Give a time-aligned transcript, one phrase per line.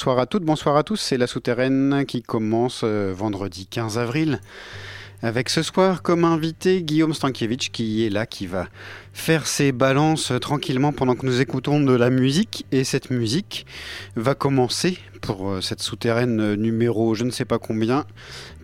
[0.00, 0.96] Bonsoir à toutes, bonsoir à tous.
[0.96, 4.40] C'est la souterraine qui commence euh, vendredi 15 avril.
[5.20, 8.68] Avec ce soir comme invité Guillaume Stankiewicz qui est là, qui va
[9.12, 12.64] faire ses balances tranquillement pendant que nous écoutons de la musique.
[12.72, 13.66] Et cette musique
[14.16, 18.06] va commencer pour euh, cette souterraine numéro je ne sais pas combien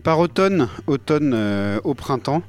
[0.01, 2.41] par automne, automne euh, au printemps.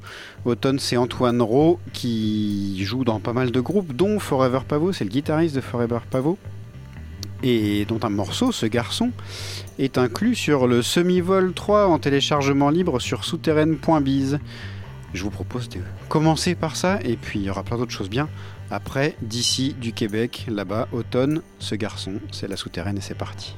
[0.47, 5.05] Automne, c'est Antoine Rowe qui joue dans pas mal de groupes, dont Forever Pavot, c'est
[5.05, 6.39] le guitariste de Forever Pavot
[7.43, 9.13] et dont un morceau, ce garçon,
[9.79, 14.39] est inclus sur le Semi-Vol 3 en téléchargement libre sur souterraine.biz.
[15.15, 18.11] Je vous propose de commencer par ça, et puis il y aura plein d'autres choses
[18.11, 18.29] bien.
[18.71, 23.55] Après, d'ici, du Québec, là-bas, automne, ce garçon, c'est la souterraine et c'est parti.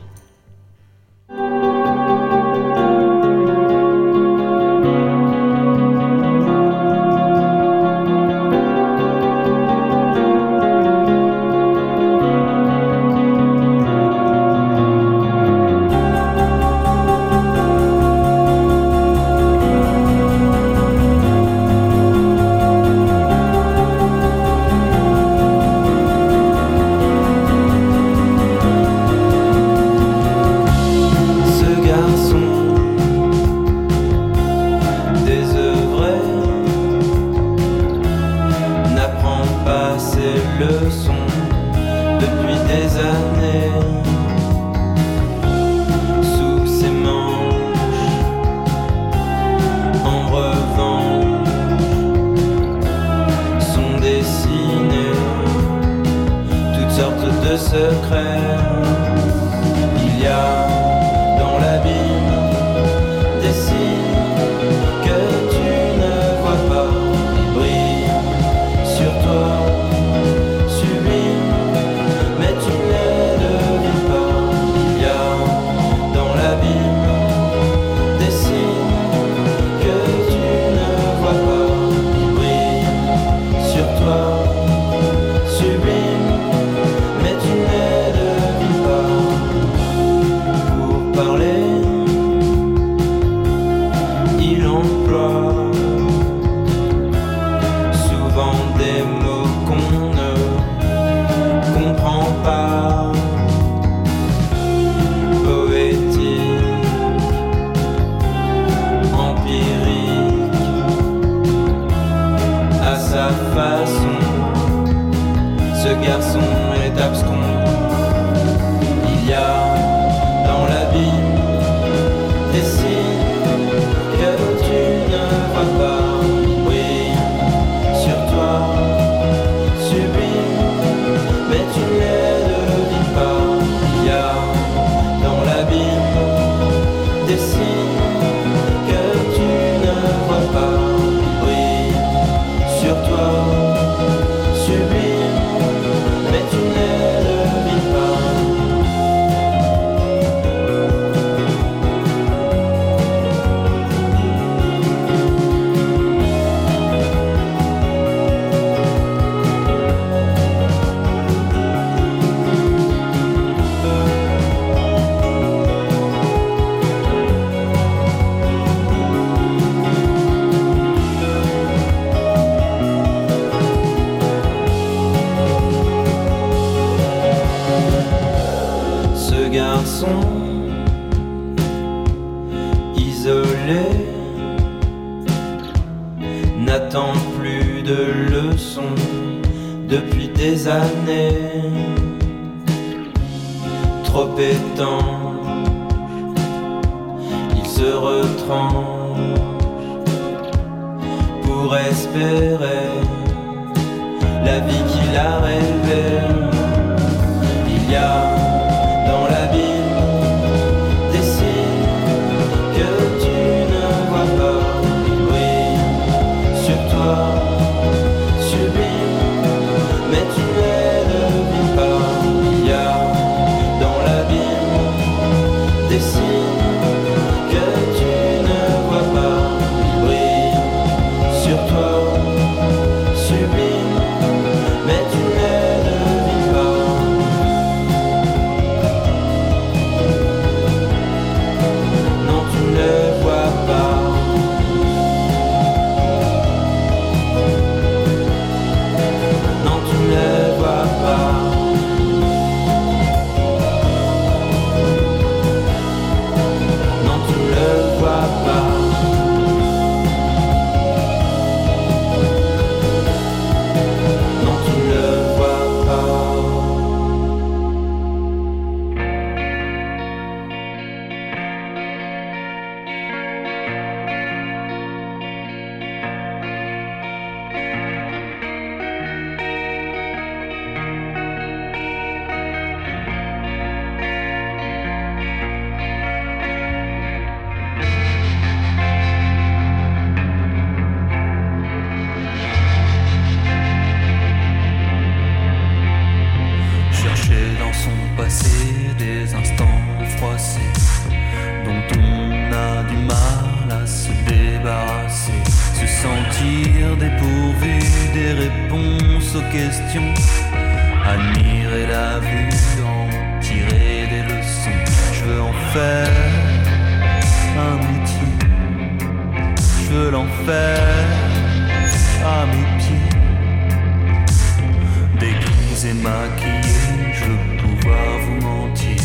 [325.84, 328.96] et maquillé, je veux pouvoir vous mentir.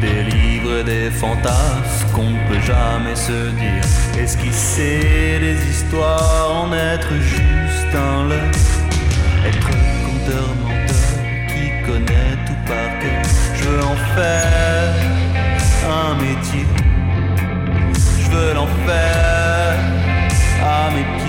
[0.00, 3.84] Des livres et des fantasmes qu'on ne peut jamais se dire.
[4.18, 8.60] Esquisser des histoires en être juste un leurre.
[9.46, 9.70] Être
[10.06, 11.14] conteur-menteur
[11.48, 13.22] qui connaît tout par cœur.
[13.54, 14.94] Je veux en faire
[16.02, 16.66] un métier.
[18.20, 19.78] Je veux l'en faire
[20.60, 21.23] un métier.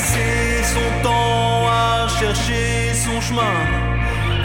[0.00, 3.56] passer son temps à chercher son chemin,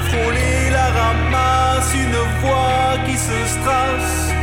[0.08, 4.34] frôler la ramasse, une voix qui se strasse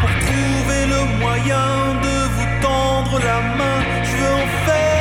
[0.00, 1.70] pour trouver le moyen
[2.06, 3.78] de vous tendre la main.
[4.04, 4.91] Je veux en faire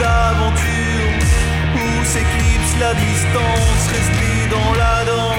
[0.00, 1.12] d'aventure
[1.74, 3.82] où s'éclipse la distance.
[3.96, 5.36] Rester dans la danse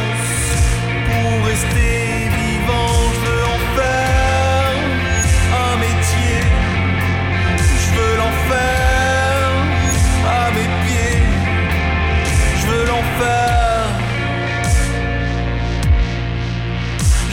[1.08, 4.74] pour rester vivant, je veux en faire
[5.66, 6.40] un métier.
[7.84, 9.50] Je veux l'en faire
[10.40, 11.24] à mes pieds.
[12.60, 13.88] Je veux l'en faire.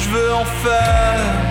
[0.02, 1.44] Je veux en faire.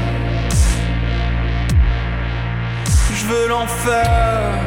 [3.15, 4.62] Je veux l'en faire.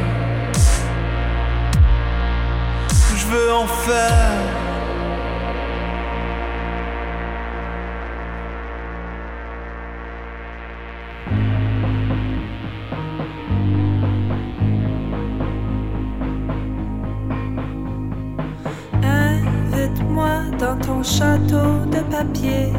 [19.02, 20.28] Invite-moi
[20.58, 22.72] dans ton château de papier.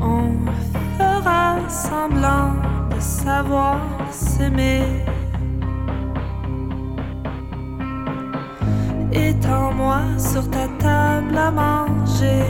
[0.00, 0.34] On
[0.98, 2.54] fera semblant
[2.90, 3.78] de savoir
[4.10, 4.82] s'aimer.
[10.32, 12.46] sur ta table à manger.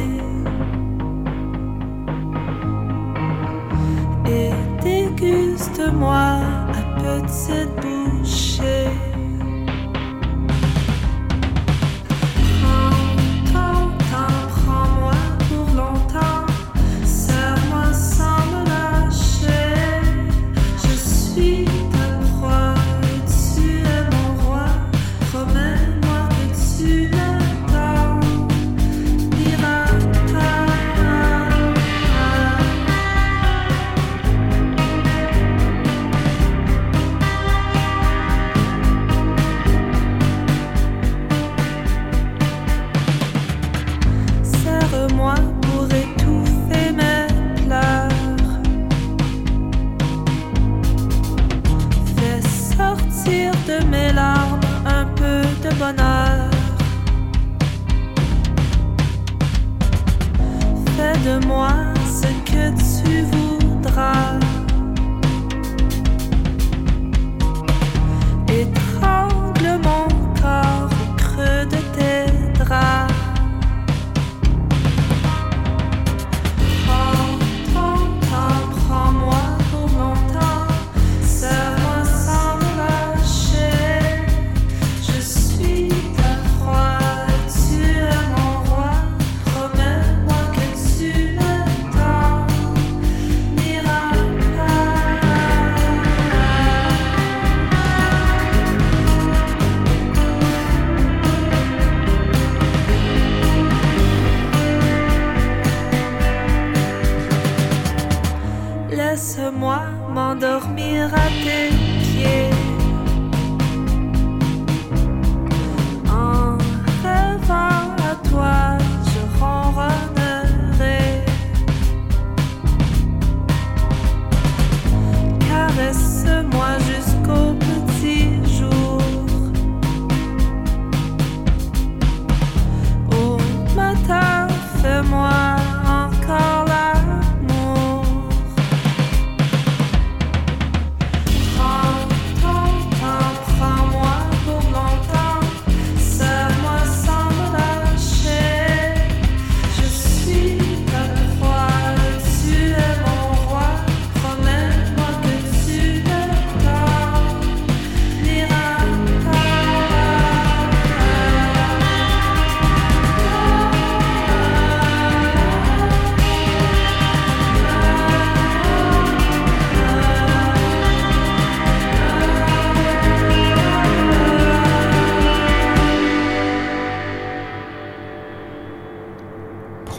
[4.26, 6.38] Et déguste-moi
[6.78, 9.12] à petite bouchée.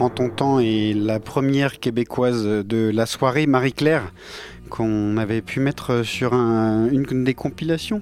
[0.03, 4.11] Prends ton temps et la première québécoise de la soirée, Marie-Claire,
[4.69, 8.01] qu'on avait pu mettre sur un- une des compilations,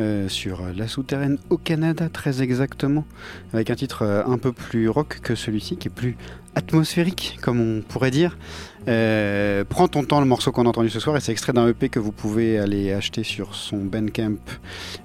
[0.00, 3.06] euh, sur La Souterraine au Canada très exactement,
[3.54, 6.18] avec un titre euh, un peu plus rock que celui-ci, qui est plus
[6.56, 8.36] atmosphérique, comme on pourrait dire.
[8.88, 11.68] Euh, prends ton temps, le morceau qu'on a entendu ce soir, et c'est extrait d'un
[11.68, 14.36] EP que vous pouvez aller acheter sur son Bandcamp,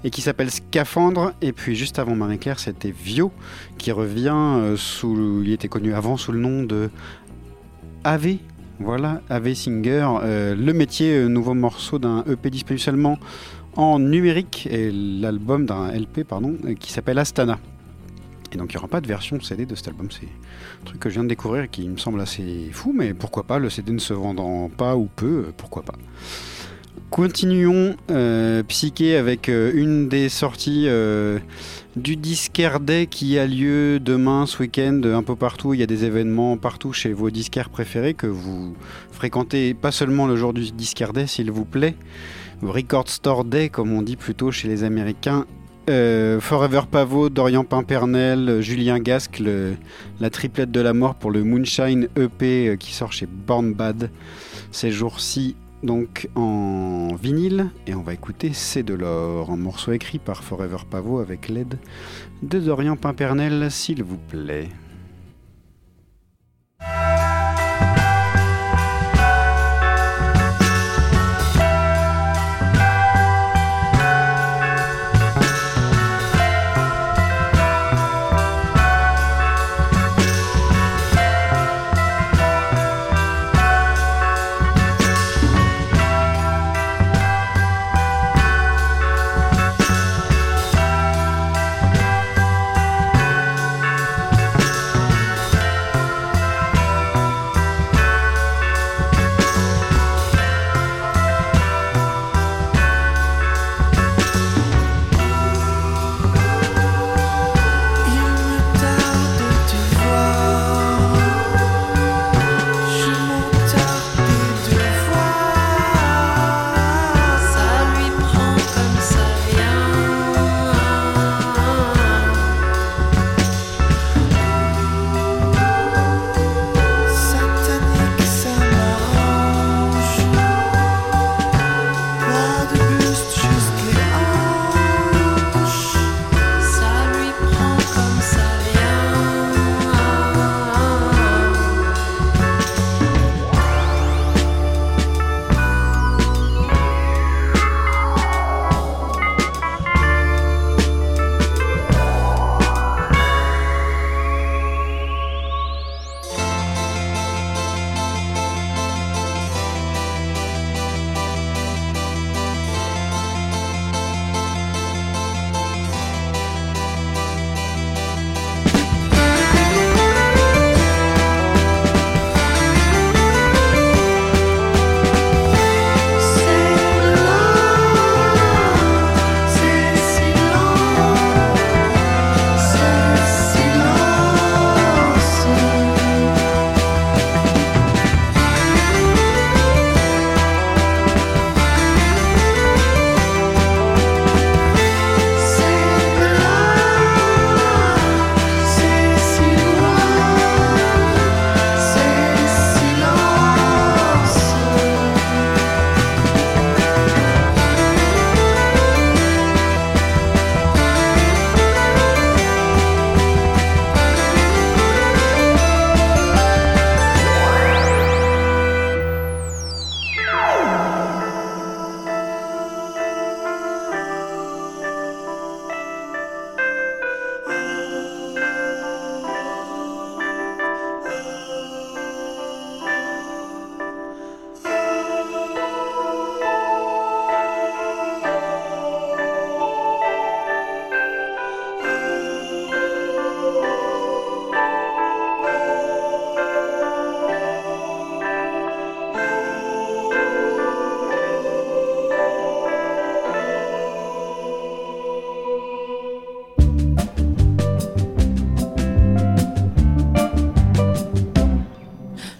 [0.04, 1.32] et qui s'appelle Scaphandre.
[1.42, 3.32] Et puis juste avant Marie-Claire, c'était Vio,
[3.78, 5.42] qui revient euh, sous...
[5.44, 6.90] Il était connu avant sous le nom de
[8.04, 8.36] AV.
[8.78, 13.18] Voilà, AV Singer, euh, le métier, nouveau morceau d'un EP disponible seulement
[13.74, 17.58] en numérique, et l'album d'un LP, pardon, qui s'appelle Astana.
[18.52, 21.00] Et donc il n'y aura pas de version CD de cet album, c'est un truc
[21.00, 23.70] que je viens de découvrir et qui me semble assez fou, mais pourquoi pas, le
[23.70, 25.94] CD ne se vendant pas ou peu, euh, pourquoi pas.
[27.10, 30.88] Continuons euh, Psyché avec euh, une des sorties
[31.96, 35.72] du Disquaire Day qui a lieu demain, ce week-end, un peu partout.
[35.74, 38.74] Il y a des événements partout chez vos disquaires préférés que vous
[39.12, 41.94] fréquentez pas seulement le jour du Disquaire Day, s'il vous plaît.
[42.62, 45.46] Record Store Day, comme on dit plutôt chez les Américains.
[45.88, 49.40] Euh, Forever Pavot, Dorian Pimpernel, Julien Gasque,
[50.20, 54.10] la triplette de la mort pour le Moonshine EP euh, qui sort chez Born Bad
[54.72, 60.18] ces jours-ci donc en vinyle et on va écouter C'est de l'or, un morceau écrit
[60.18, 61.78] par Forever Pavot avec l'aide
[62.42, 64.68] de Dorian Pimpernel s'il vous plaît.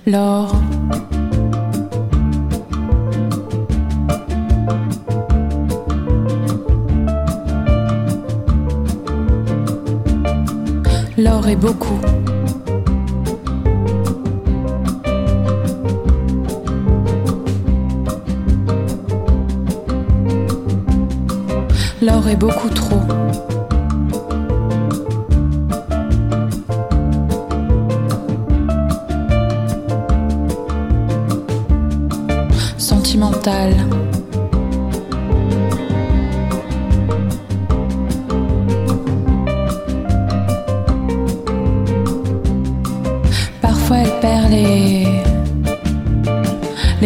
[0.08, 0.55] L'or.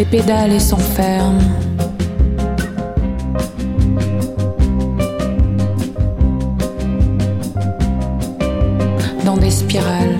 [0.01, 1.39] Les pédales et s'enferme.
[9.27, 10.17] dans des spirales.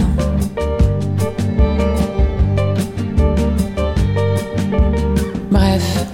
[5.51, 6.07] Bref.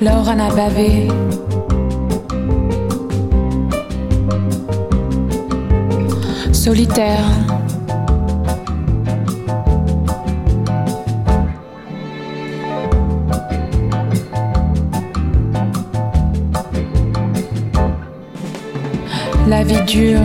[0.00, 1.08] L'or en a bavé.
[6.72, 7.18] Solitaire.
[19.46, 20.20] La vie dure.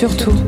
[0.00, 0.39] Surtout.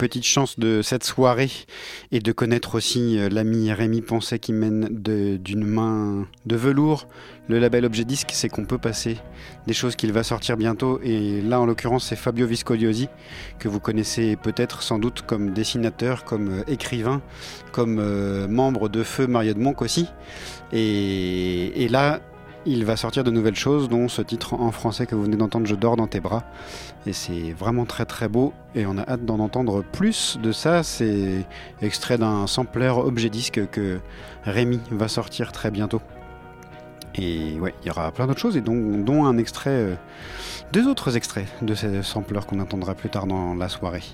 [0.00, 1.50] Petite chance de cette soirée
[2.10, 7.06] et de connaître aussi euh, l'ami Rémi Poncet qui mène d'une main de velours
[7.50, 9.18] le label Objet Disque, c'est qu'on peut passer
[9.66, 11.00] des choses qu'il va sortir bientôt.
[11.02, 13.08] Et là, en l'occurrence, c'est Fabio Viscogliosi,
[13.58, 17.20] que vous connaissez peut-être sans doute comme dessinateur, comme euh, écrivain,
[17.72, 20.06] comme euh, membre de Feu Maria de Monc aussi.
[20.72, 22.20] Et là,
[22.66, 25.66] il va sortir de nouvelles choses, dont ce titre en français que vous venez d'entendre,
[25.66, 26.44] Je dors dans tes bras.
[27.06, 30.82] Et c'est vraiment très très beau et on a hâte d'en entendre plus de ça.
[30.82, 31.46] C'est
[31.80, 34.00] extrait d'un sampler objet disque que
[34.44, 36.02] Rémi va sortir très bientôt.
[37.16, 39.94] Et ouais, il y aura plein d'autres choses et dont, un extrait, euh,
[40.72, 44.04] deux autres extraits de ces samplers qu'on entendra plus tard dans la soirée.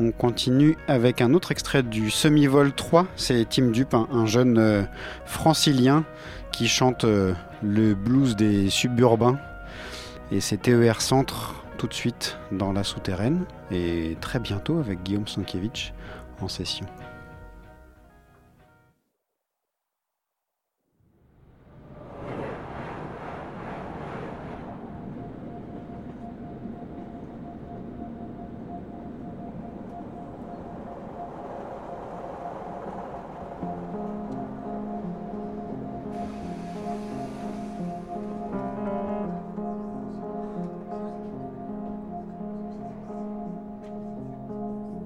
[0.00, 4.82] On continue avec un autre extrait du Semi-Vol 3, c'est Tim Dupe, un, jeune euh,
[5.26, 6.04] francilien
[6.52, 9.38] qui chante euh, le blues des suburbains.
[10.30, 15.28] Et c'est TER Centre tout de suite dans la souterraine et très bientôt avec Guillaume
[15.28, 15.92] Sankiewicz
[16.40, 16.86] en session.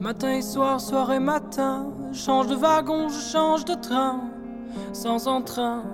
[0.02, 4.18] Matin et soir, soir et matin, change de wagon, je change de train,
[4.92, 5.84] sans entrain,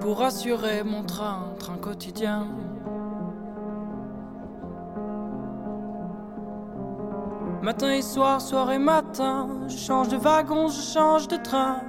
[0.00, 2.46] pour assurer mon train, train quotidien.
[7.60, 11.82] Matin et soir, soir et matin, je change de wagon, je change de train.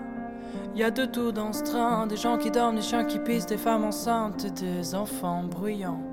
[0.76, 3.45] Y a de tout dans ce train, des gens qui dorment, des chiens qui pissent,
[3.45, 6.12] des femmes enceintes et des enfants bruyants.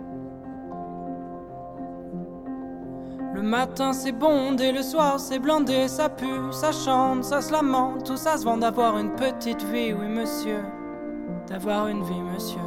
[3.40, 8.04] Le matin c'est bondé, le soir c'est blindé, ça pue, ça chante, ça se lamente,
[8.04, 10.62] tout ça se vend d'avoir une petite vie, oui monsieur,
[11.48, 12.60] d'avoir une vie monsieur.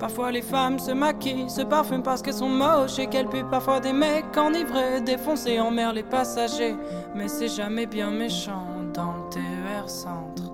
[0.00, 3.78] Parfois les femmes se maquillent, se parfument parce qu'elles sont moches et qu'elles puent parfois
[3.78, 6.74] des mecs enivrés, défoncés en mer les passagers,
[7.14, 10.45] mais c'est jamais bien méchant dans le TER centre.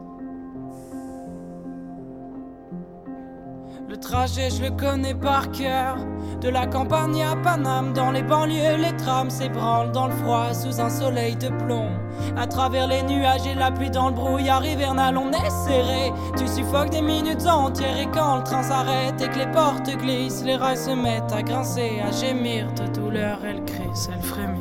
[3.93, 5.99] Le trajet, je le connais par cœur.
[6.41, 10.81] De la campagne à Paname, dans les banlieues, les trams s'ébranlent dans le froid sous
[10.81, 11.91] un soleil de plomb.
[12.39, 16.11] À travers les nuages et la pluie dans le brouillard hivernal, on est serré.
[16.39, 20.43] Tu suffoques des minutes entières et quand le train s'arrête et que les portes glissent,
[20.43, 24.52] les rails se mettent à grincer, à gémir de douleur, elles crissent, elles frémissent.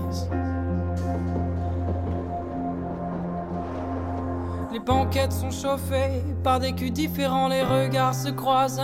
[4.71, 8.81] Les banquettes sont chauffées par des culs différents, les regards se croisent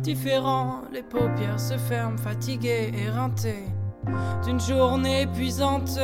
[0.00, 3.66] différents, les paupières se ferment, fatiguées, éreintées.
[4.44, 5.98] D'une journée épuisante,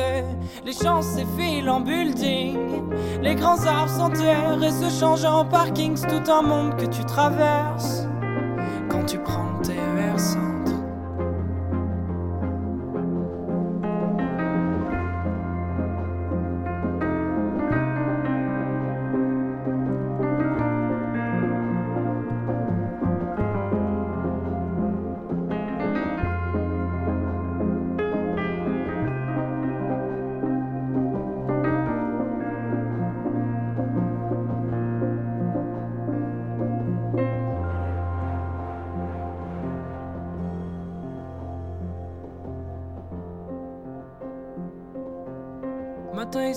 [0.63, 2.57] les champs s'effilent en building,
[3.21, 8.07] les grands arbres s'enterrent et se changent en parkings, tout un monde que tu traverses
[8.89, 10.52] quand tu prends tes versants.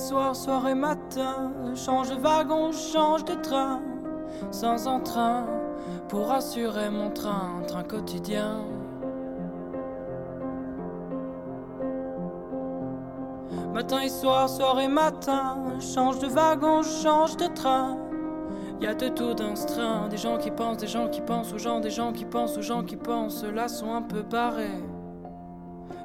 [0.07, 3.81] Soir, soir et matin, change de wagon, change de train,
[4.53, 5.47] sans entrain,
[6.09, 8.59] pour assurer mon train, train quotidien.
[13.75, 17.99] Matin et soir, soir et matin, change de wagon, change de train.
[18.81, 21.53] Y a de tout dans ce train, des gens qui pensent, des gens qui pensent
[21.53, 24.85] aux gens, des gens qui pensent aux gens qui pensent, là sont un peu barrés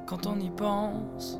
[0.06, 1.38] quand on y pense.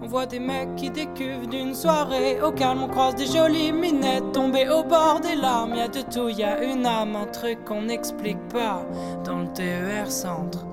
[0.00, 2.40] On voit des mecs qui décuvent d'une soirée.
[2.40, 5.74] Au calme, on croise des jolies minettes tombées au bord des larmes.
[5.74, 8.86] Y a de tout, y a une âme, un truc qu'on n'explique pas
[9.24, 10.67] dans le TER centre.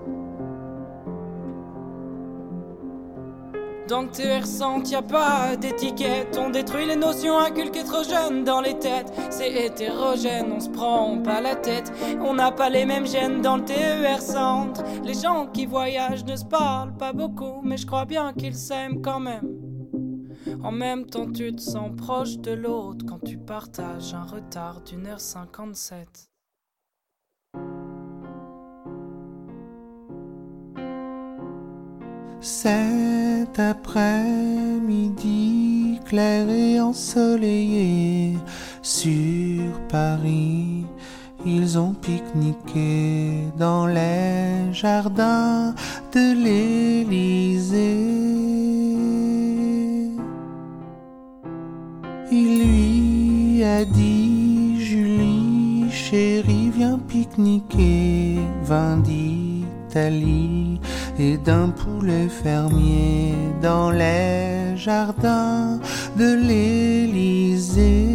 [3.88, 6.40] Dans le TER centre, y a pas d'étiquette.
[6.40, 9.14] On détruit les notions inculquées trop jeunes dans les têtes.
[9.30, 11.94] C'est hétérogène, on se prend pas la tête.
[12.20, 14.84] On n'a pas les mêmes gènes dans le TER centre.
[15.04, 19.04] Les gens qui voyagent ne se parlent pas beaucoup, mais je crois bien qu'ils s'aiment
[19.04, 19.56] quand même.
[20.64, 25.06] En même temps, tu te sens proche de l'autre quand tu partages un retard d'une
[25.06, 26.32] heure cinquante-sept.
[32.42, 38.38] Cet après-midi clair et ensoleillé
[38.82, 40.86] sur Paris,
[41.46, 45.76] ils ont pique-niqué dans les jardins
[46.14, 47.76] de l'Élysée.
[52.32, 60.65] Il lui a dit, Julie, chérie, viens pique-niquer, vin d'Italie
[61.18, 65.80] et d'un poulet fermier dans les jardins
[66.18, 68.06] de l'Élysée.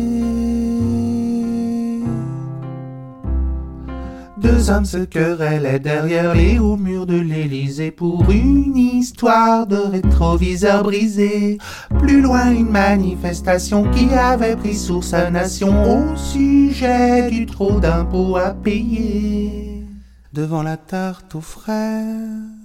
[4.36, 10.82] Deux hommes se querellaient derrière les hauts murs de l'Élysée pour une histoire de rétroviseur
[10.82, 11.58] brisé.
[11.98, 18.36] Plus loin, une manifestation qui avait pris source sa nation au sujet du trop d'impôts
[18.36, 19.86] à payer.
[20.32, 22.59] Devant la tarte aux fraises,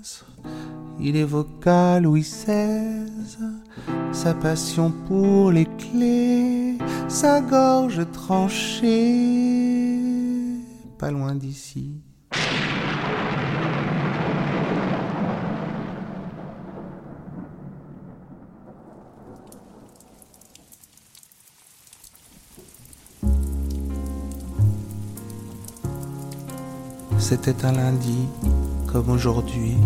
[1.00, 3.10] il évoqua Louis XVI,
[4.12, 6.78] sa passion pour les clés,
[7.08, 10.00] sa gorge tranchée,
[10.98, 11.92] pas loin d'ici.
[27.18, 28.28] C'était un lundi,
[28.86, 29.78] comme aujourd'hui.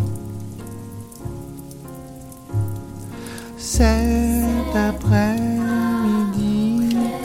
[3.62, 5.36] Cet après-midi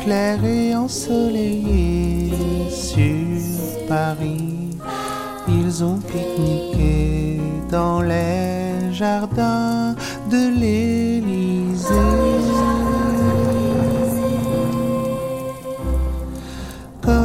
[0.03, 2.33] clair et ensoleillé
[2.71, 4.71] sur Paris,
[5.49, 9.95] ils ont pique-niqué dans les jardins
[10.29, 12.44] de l'Élysée.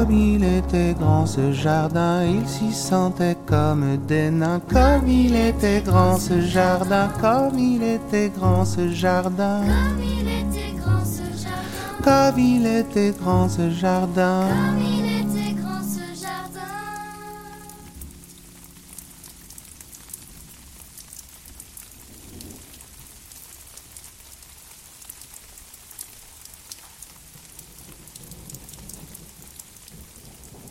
[0.10, 4.60] Comme il était grand ce jardin, il s'y sentait comme des nains.
[4.68, 9.62] Comme il était grand ce jardin, comme il était grand ce jardin.
[9.62, 12.32] Comme il était grand ce jardin.
[12.32, 14.48] Comme il était grand ce jardin.
[14.50, 16.60] Comme il était grand ce jardin.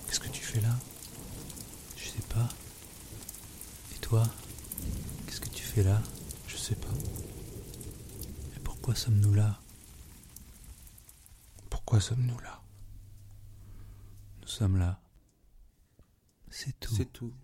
[0.06, 0.74] Qu'est-ce que tu fais là
[1.96, 2.48] Je sais pas.
[3.94, 4.24] Et toi
[5.26, 6.00] Qu'est-ce que tu fais là
[6.46, 6.88] Je sais pas.
[8.56, 9.58] Et pourquoi sommes-nous là
[11.70, 12.62] Pourquoi sommes-nous là?
[14.40, 14.98] Nous sommes là.
[16.48, 16.94] C'est tout.
[16.94, 17.34] C'est tout.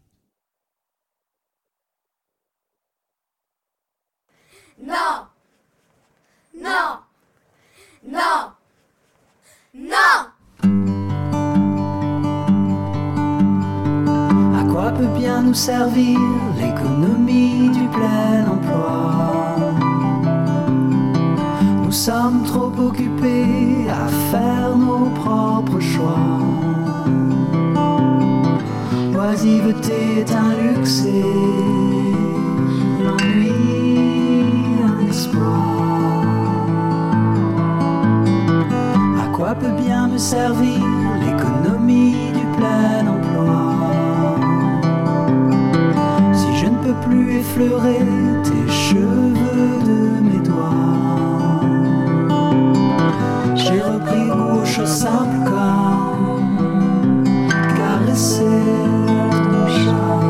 [4.83, 5.29] Non
[6.57, 7.01] Non
[8.07, 8.53] Non
[9.75, 10.31] Non
[14.59, 16.19] À quoi peut bien nous servir
[16.57, 19.24] l'économie du plein emploi?
[21.95, 26.41] Sommes trop occupés à faire nos propres choix.
[29.13, 31.23] L'oisiveté est un luxe et
[33.05, 33.55] l'ennui
[34.85, 36.67] un espoir.
[39.23, 40.83] À quoi peut bien me servir
[41.25, 43.63] l'économie du plein emploi?
[46.33, 48.01] Si je ne peux plus effleurer
[48.43, 51.34] tes cheveux de mes doigts
[53.57, 57.25] j'ai repris couche simple comme
[57.77, 58.45] caresser
[59.31, 60.21] ton chat.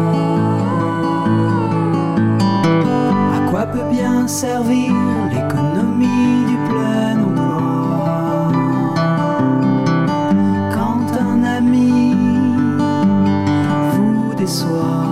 [3.36, 4.92] À quoi peut bien servir
[5.32, 8.52] l'économie du plein emploi
[10.74, 12.14] quand un ami
[13.92, 15.06] vous déçoit?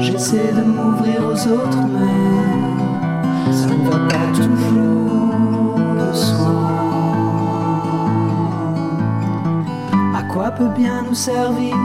[0.00, 4.91] J'essaie de m'ouvrir aux autres, mais ça ne va pas toujours.
[10.50, 11.76] peut bien nous servir.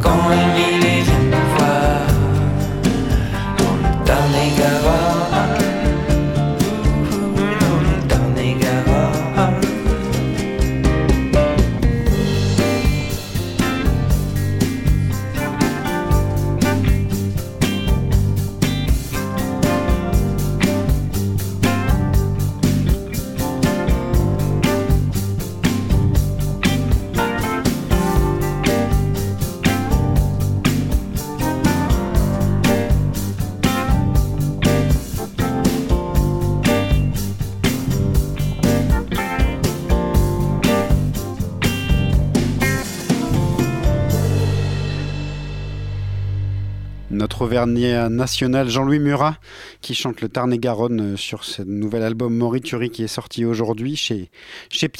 [0.00, 0.20] Quand
[1.04, 2.06] vient me voir,
[4.06, 4.85] dans le
[47.56, 49.38] Notre Auvergnat national Jean-Louis Murat
[49.80, 54.30] qui chante le Tarn-et-Garonne euh, sur ce nouvel album Morituri qui est sorti aujourd'hui chez,
[54.68, 54.90] chez.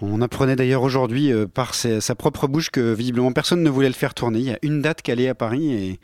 [0.00, 3.94] On apprenait d'ailleurs aujourd'hui euh, par sa, propre bouche que visiblement personne ne voulait le
[3.94, 4.38] faire tourner.
[4.38, 6.00] Il y a une date calée à Paris et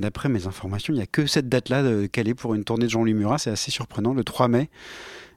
[0.00, 3.14] d'après mes informations, il n'y a que cette date-là calée pour une tournée de Jean-Louis
[3.14, 3.38] Murat.
[3.38, 4.68] C'est assez surprenant, le 3 mai.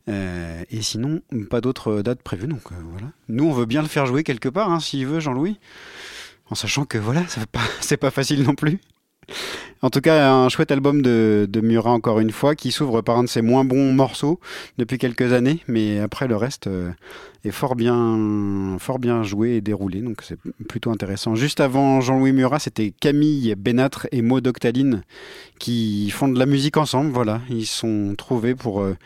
[0.09, 2.47] Euh, et sinon, pas d'autres dates prévues.
[2.47, 3.07] Donc euh, voilà.
[3.29, 5.57] Nous, on veut bien le faire jouer quelque part, hein, s'il veut, Jean-Louis.
[6.49, 7.23] En sachant que voilà,
[7.79, 8.81] c'est pas facile non plus.
[9.81, 13.23] En tout cas, un chouette album de, Murat, encore une fois, qui s'ouvre par un
[13.23, 14.39] de ses moins bons morceaux
[14.77, 16.91] depuis quelques années, mais après le reste euh,
[17.45, 21.35] est fort bien, fort bien joué et déroulé, donc c'est plutôt intéressant.
[21.35, 25.03] Juste avant Jean-Louis Murat, c'était Camille Benâtre et Maud Octaline
[25.59, 27.41] qui font de la musique ensemble, voilà.
[27.49, 28.97] Ils sont trouvés pour euh,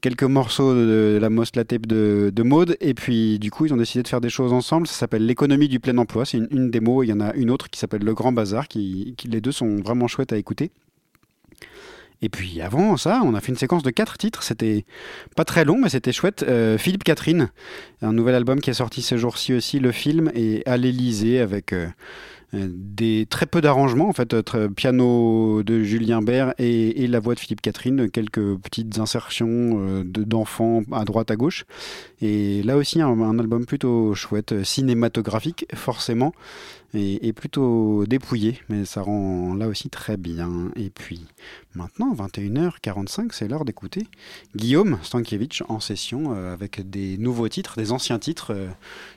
[0.00, 3.76] quelques morceaux de la Most la de, de Maude et puis du coup ils ont
[3.76, 6.70] décidé de faire des choses ensemble ça s'appelle l'économie du plein emploi c'est une, une
[6.70, 9.52] démo il y en a une autre qui s'appelle le grand bazar qui, les deux
[9.52, 10.70] sont vraiment chouettes à écouter
[12.22, 14.42] et puis avant ça, on a fait une séquence de quatre titres.
[14.42, 14.84] C'était
[15.36, 16.44] pas très long, mais c'était chouette.
[16.46, 17.50] Euh, Philippe Catherine,
[18.02, 21.72] un nouvel album qui est sorti ces jours-ci aussi, le film, et à l'Elysée avec
[21.72, 21.88] euh,
[22.52, 27.40] des très peu d'arrangements en fait, euh, piano de Julien Bert et, la voix de
[27.40, 31.64] Philippe Catherine, quelques petites insertions euh, de- d'enfants à droite à gauche.
[32.20, 36.32] Et là aussi un, album plutôt chouette, euh, cinématographique forcément,
[36.94, 40.70] et, plutôt dépouillé, mais ça rend là aussi très bien.
[40.76, 41.24] Et puis
[41.74, 44.08] maintenant, 21h45, c'est l'heure d'écouter
[44.56, 48.68] Guillaume Stankiewicz en session euh, avec des nouveaux titres, des anciens titres euh,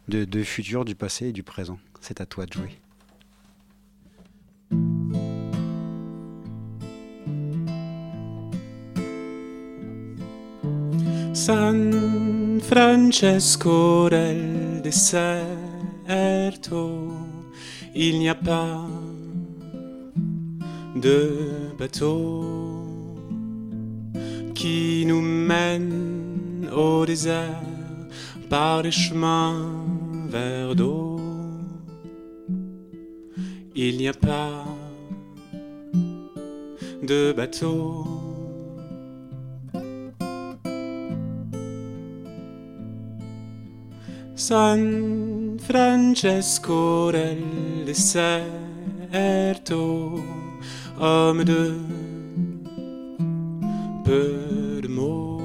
[0.07, 1.79] de, de futur, du passé et du présent.
[2.01, 2.77] C'est à toi de jouer.
[11.45, 15.41] San Francesco del deserto,
[17.93, 18.88] il n'y a pas
[20.95, 22.45] de bateau
[24.53, 27.61] qui nous mène au désert
[28.49, 29.67] par des chemins
[30.30, 31.12] vers d'eau.
[33.76, 34.63] Il n'y a pas
[37.01, 38.05] de bateau.
[44.36, 48.30] San Francesco del deserto,
[50.99, 51.74] homme de
[54.03, 55.41] peu de mots,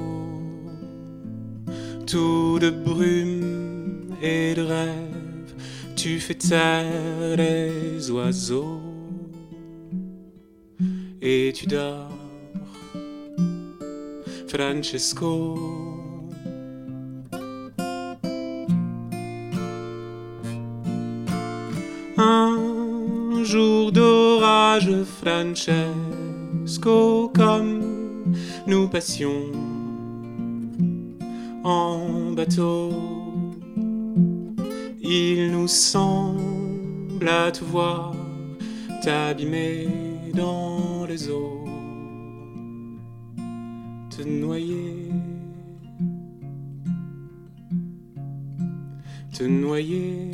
[2.05, 5.18] tout de brume et de rêve,
[6.01, 8.79] tu fais taire les oiseaux
[11.21, 12.07] et tu dors,
[14.47, 15.57] Francesco.
[22.17, 24.89] Un jour d'orage,
[25.21, 25.83] Francesco,
[27.35, 28.33] comme
[28.67, 29.51] nous passions
[31.65, 33.18] en bateau.
[35.11, 38.13] Il nous semble à te voir
[39.01, 39.87] t'abîmer
[40.35, 41.65] dans les eaux,
[44.15, 45.09] te noyer,
[49.33, 50.29] te noyer.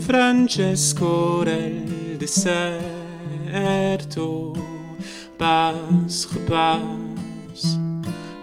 [0.00, 2.76] Francesco del deserto
[5.36, 7.76] passe, repasse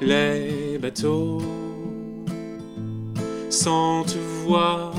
[0.01, 1.41] les bateaux
[3.49, 4.93] sans te voir,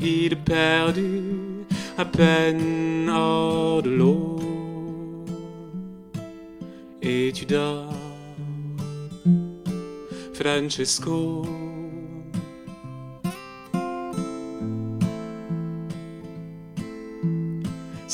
[0.00, 1.22] il est perdu
[1.96, 4.40] à peine hors de l'eau
[7.00, 7.94] et tu dors,
[10.34, 11.67] Francesco.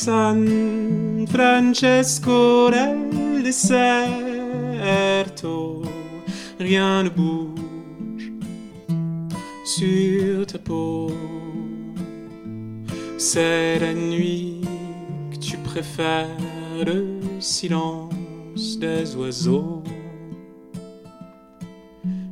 [0.04, 4.02] San Francesco del deserto,
[6.58, 8.30] rien ne bouge
[9.64, 11.10] sur ta peau.
[13.16, 14.60] C'est la nuit
[15.30, 16.28] que tu préfères
[16.84, 19.82] le silence des oiseaux.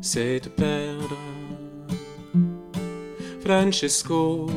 [0.03, 1.17] C'est te perdre,
[3.41, 4.51] Francesco.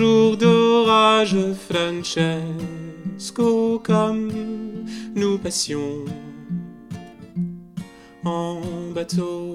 [0.00, 1.36] Jour d'orage,
[1.68, 3.48] Francesco,
[3.80, 4.32] comme
[5.14, 6.06] nous passions
[8.24, 8.62] en
[8.94, 9.54] bateau.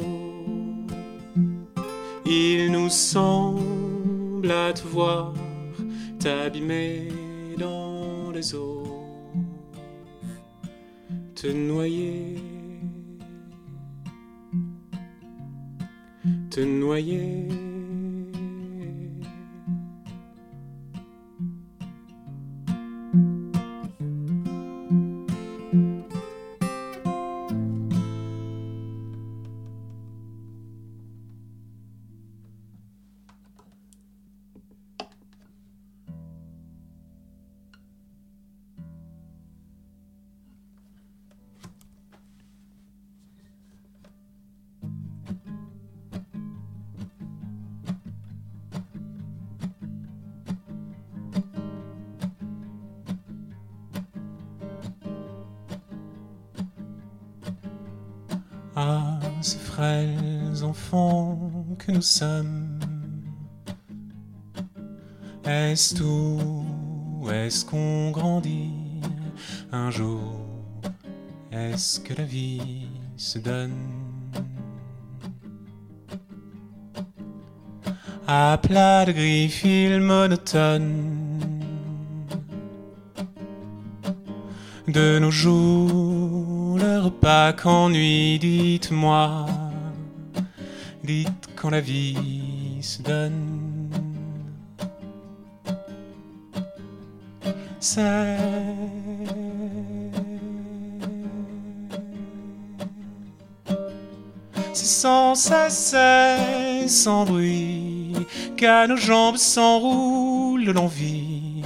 [2.27, 5.33] Il nous semble à te voir
[6.19, 7.07] t'abîmer
[7.57, 9.03] dans les eaux,
[11.33, 12.37] te noyer,
[16.51, 17.74] te noyer.
[61.91, 62.79] Nous sommes.
[65.45, 67.29] Est-ce tout?
[67.31, 68.71] Est-ce qu'on grandit?
[69.71, 70.21] Un jour
[71.51, 73.73] Est-ce que la vie se donne?
[78.27, 81.25] À plat de gris fil monotone.
[84.87, 89.45] De nos jours, le repas qu'ennui, dites-moi.
[91.03, 91.34] Dites
[91.65, 93.89] quand la vie se donne
[97.79, 98.37] C'est
[104.73, 105.95] sans cesse,
[106.87, 108.13] sans bruit,
[108.55, 111.63] qu'à nos jambes s'enroule l'envie,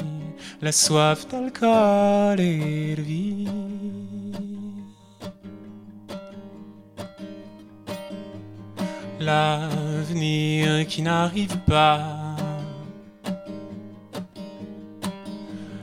[0.62, 3.48] la soif d'alcool et de vie.
[9.20, 9.79] L'avenir
[10.90, 12.36] qui n'arrive pas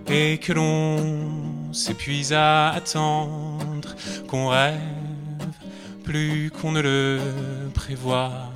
[0.09, 3.95] et que l'on s'épuise à attendre,
[4.29, 4.81] qu'on rêve
[6.03, 7.21] plus qu'on ne le
[7.73, 8.51] prévoit.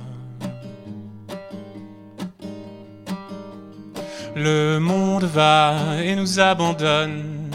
[4.35, 7.49] Le monde va et nous abandonne.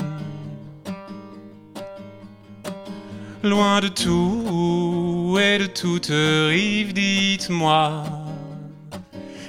[3.43, 8.26] Loin de tout et de toute rive, dites-moi,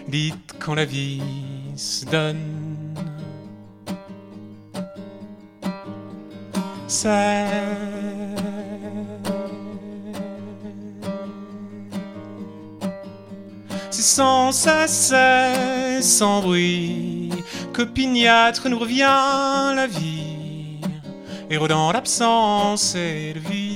[0.08, 1.22] dites quand la vie
[1.76, 2.38] se donne.
[6.88, 7.47] C'est
[13.91, 15.14] sans cesse,
[16.01, 17.30] sans bruit,
[17.74, 20.80] qu'opiniâtre nous revient la vie,
[21.49, 23.66] érodant l'absence et le vide.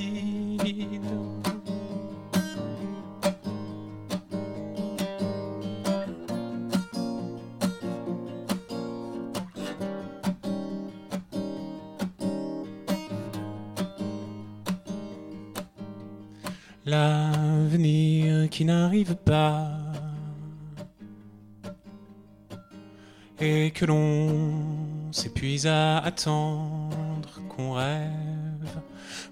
[23.44, 28.80] Et que l'on s'épuise à attendre qu'on rêve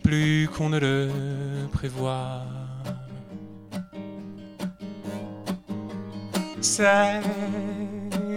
[0.02, 1.08] plus qu'on ne le
[1.72, 2.42] prévoit.
[6.60, 7.20] C'est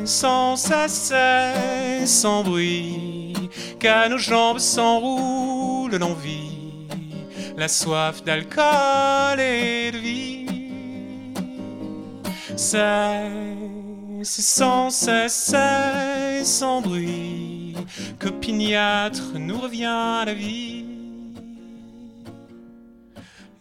[0.05, 1.11] sans cesse,
[2.05, 3.34] sans bruit
[3.80, 6.88] qu'à nos jambes s'enroule l'envie,
[7.57, 10.45] la soif d'alcool et de vie.
[12.55, 13.62] C'est
[14.24, 17.76] sans cesse et sans bruit
[18.19, 20.86] qu'opiniâtre nous revient la vie,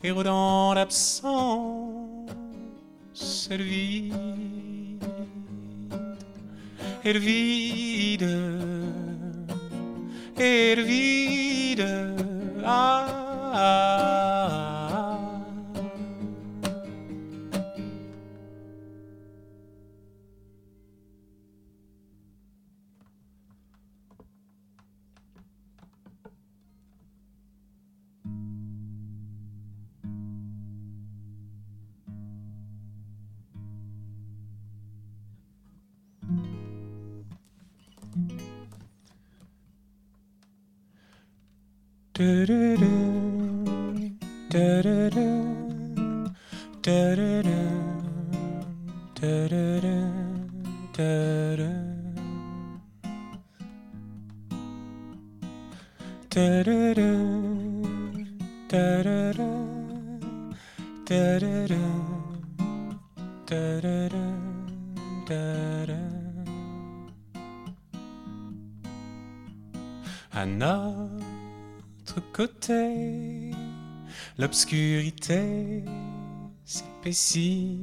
[0.03, 2.29] érodant l'absence
[3.51, 5.05] et le vide,
[7.05, 8.29] et vide,
[10.39, 11.87] et vide.
[12.65, 13.07] Ah,
[13.55, 14.82] ah, ah.
[70.35, 70.47] À
[72.21, 73.51] côté,
[74.39, 75.85] l'obscurité
[76.65, 77.79] s'épaissit,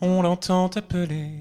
[0.00, 1.32] on l'entend appeler.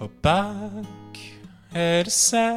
[0.00, 1.40] Opaque,
[1.72, 2.56] elle sait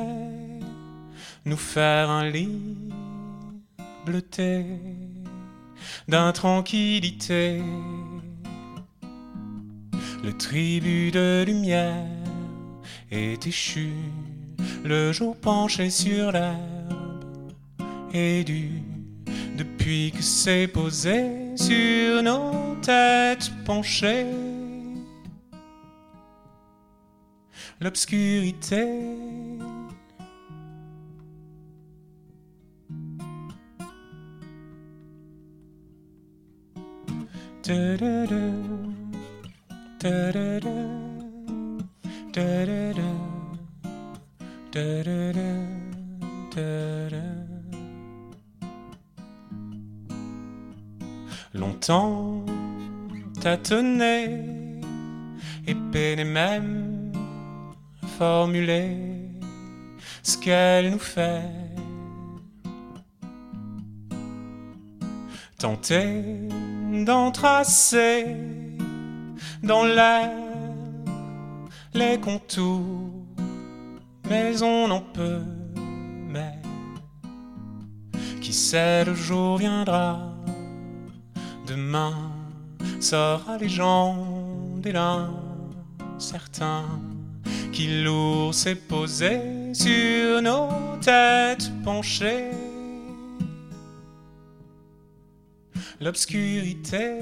[1.46, 2.90] nous faire un lit
[4.06, 4.66] bleuté
[6.08, 7.62] d'intranquillité.
[10.24, 12.08] Le tribut de lumière
[13.12, 13.94] est échu,
[14.86, 17.52] le jour penché sur l'herbe
[18.14, 18.82] est dur
[19.58, 24.28] depuis que c'est posé sur nos têtes penchées.
[27.82, 28.86] L'obscurité
[51.54, 52.44] Longtemps
[53.40, 54.42] tâtonné
[55.66, 55.76] et
[56.26, 57.14] même
[58.18, 58.98] formuler
[60.22, 61.50] ce qu'elle nous fait.
[65.58, 66.50] Tenter
[67.06, 68.36] d'entracer
[69.64, 70.32] dans l'air
[71.94, 73.15] les contours,
[74.30, 75.42] mais on n'en peut.
[76.28, 76.60] Mais
[78.42, 80.34] qui sait, le jour viendra.
[81.68, 82.32] Demain
[83.00, 85.34] sera légende et l'un
[86.18, 86.84] certain
[87.72, 90.70] qui lourd s'est posé sur nos
[91.02, 92.52] têtes penchées.
[96.00, 97.20] L'obscurité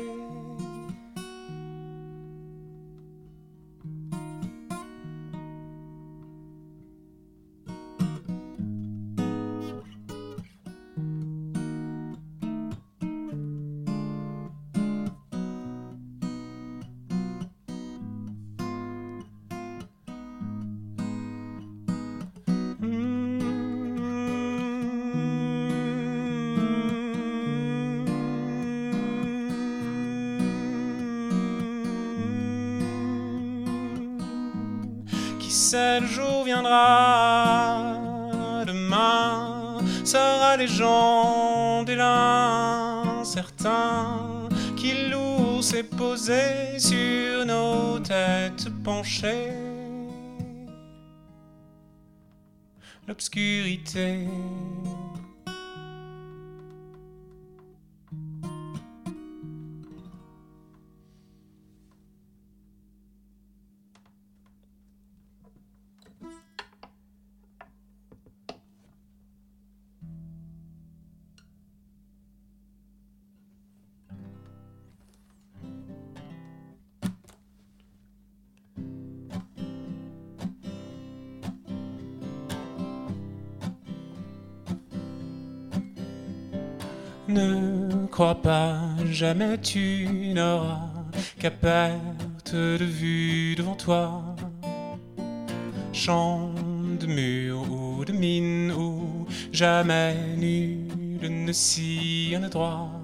[53.08, 54.28] L'obscurité.
[87.34, 88.78] Ne crois pas,
[89.10, 90.92] jamais tu n'auras
[91.40, 94.36] qu'à perte de vue devant toi.
[95.92, 96.52] Champ
[97.00, 103.02] de mur ou de mine où jamais nul ne sillonne droit.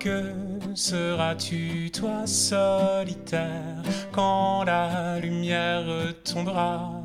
[0.00, 0.32] Que
[0.74, 5.84] seras-tu, toi solitaire, quand la lumière
[6.24, 7.00] tombera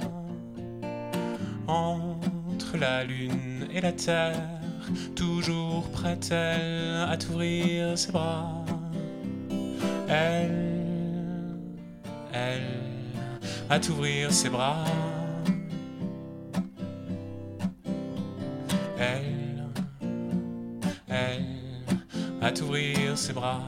[1.68, 4.61] entre la lune et la terre?
[5.16, 8.66] Toujours prête-elle à t'ouvrir ses bras.
[10.08, 11.58] Elle,
[12.34, 12.62] elle,
[13.70, 14.84] à t'ouvrir ses bras.
[19.00, 19.64] Elle,
[21.08, 21.46] elle,
[22.42, 23.62] à t'ouvrir ses bras.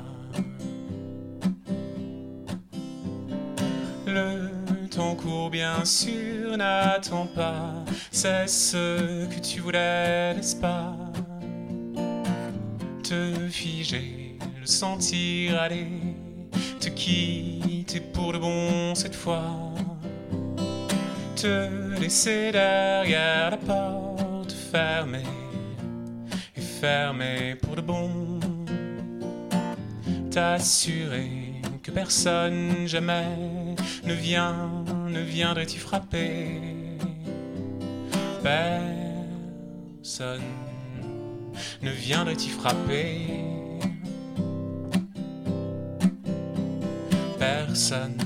[4.05, 11.02] Le temps court bien sûr, n'attends pas, c'est ce que tu voulais, n'est-ce pas?
[13.03, 15.87] Te figer, le sentir aller,
[16.79, 19.73] te quitter pour de bon cette fois,
[21.35, 25.27] te laisser derrière la porte fermée
[26.55, 28.39] et fermée pour de bon,
[30.31, 33.75] t'assurer que personne jamais
[34.05, 36.61] ne vient, ne viendrait t'y frapper,
[40.01, 40.41] personne
[41.81, 43.27] ne viendrait t'y frapper?
[47.39, 48.17] Personne.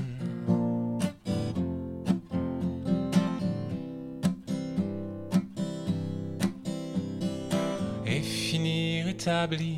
[8.06, 9.78] Et finir établi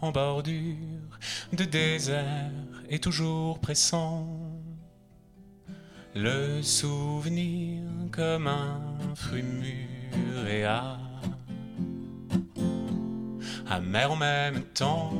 [0.00, 0.76] en bordure
[1.52, 2.50] de désert
[2.88, 4.26] et toujours pressant.
[6.14, 8.80] Le souvenir comme un
[9.14, 11.09] fruit mûr et âpre
[13.70, 15.12] amer en même temps.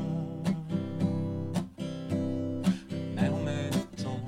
[3.16, 4.24] En même temps.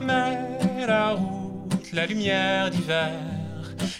[0.00, 3.12] Mais la route, la lumière d'hiver,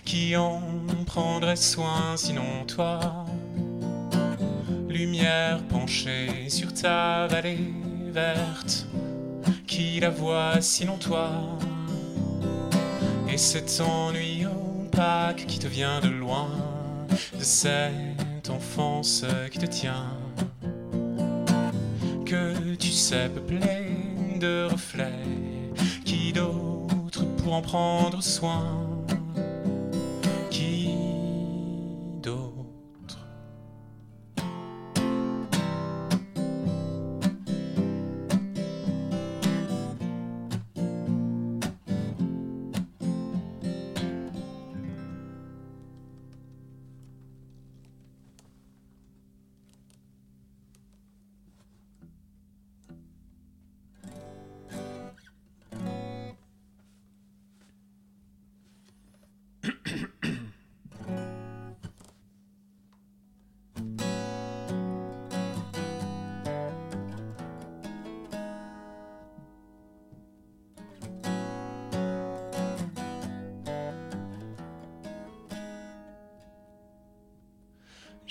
[0.04, 0.60] qui en
[1.06, 3.26] prendrait soin sinon toi?
[5.00, 7.72] Lumière penchée sur ta vallée
[8.12, 8.86] verte,
[9.66, 11.30] qui la voit sinon toi
[13.26, 16.50] Et cet ennui opaque qui te vient de loin
[17.38, 20.18] De cette enfance qui te tient.
[22.26, 23.96] Que tu sais peuplé
[24.38, 25.24] de reflets
[26.04, 28.89] Qui d'autre pour en prendre soin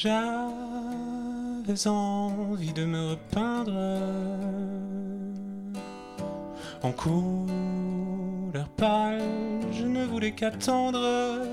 [0.01, 3.99] J'avais envie de me repeindre
[6.81, 9.19] en couleur pâle.
[9.73, 11.43] Je ne voulais qu'attendre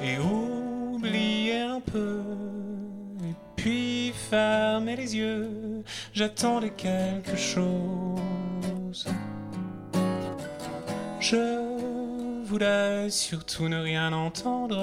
[0.00, 2.20] et oublier un peu.
[3.28, 5.82] Et puis fermer les yeux.
[6.12, 9.04] J'attendais quelque chose.
[11.18, 14.78] Je voulais surtout ne rien entendre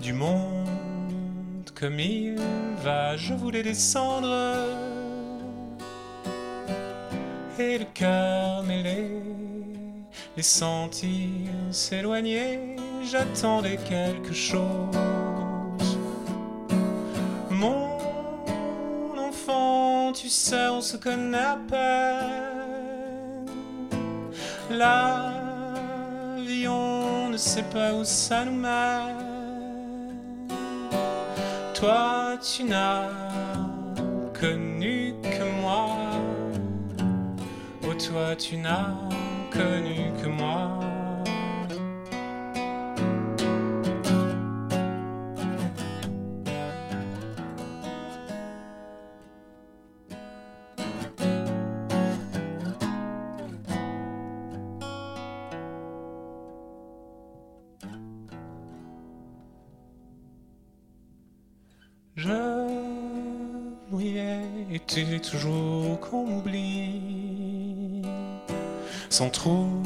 [0.00, 2.36] du monde comme il
[2.82, 3.16] va.
[3.16, 4.28] Je voulais descendre
[7.58, 9.22] et le cœur mêlé,
[10.36, 11.38] les sentir
[11.70, 12.76] s'éloigner.
[13.10, 15.98] J'attendais quelque chose.
[17.50, 17.98] Mon
[19.18, 23.46] enfant, tu sais, on se connaît à peine.
[24.70, 25.32] La
[26.38, 29.29] vie, on ne sait pas où ça nous mène.
[31.80, 33.08] Toi, tu n'as
[34.38, 35.96] connu que moi.
[37.88, 39.08] Oh, toi, tu n'as
[39.50, 40.89] connu que moi.
[64.72, 68.02] Et toujours m'oublie
[69.08, 69.80] sans trouver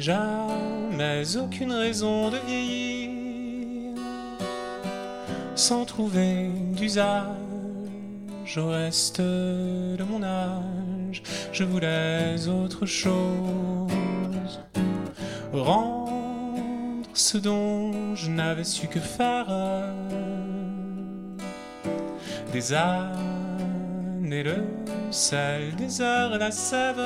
[0.00, 2.86] jamais aucune raison de vieillir
[5.54, 7.26] sans trouver d'usage
[8.58, 11.22] au reste de mon âge?
[11.52, 13.90] Je voulais autre chose.
[15.52, 19.46] Rendre ce dont je n'avais su que faire
[22.52, 22.72] des
[24.26, 24.64] années le
[25.12, 27.00] sel, des heures la sève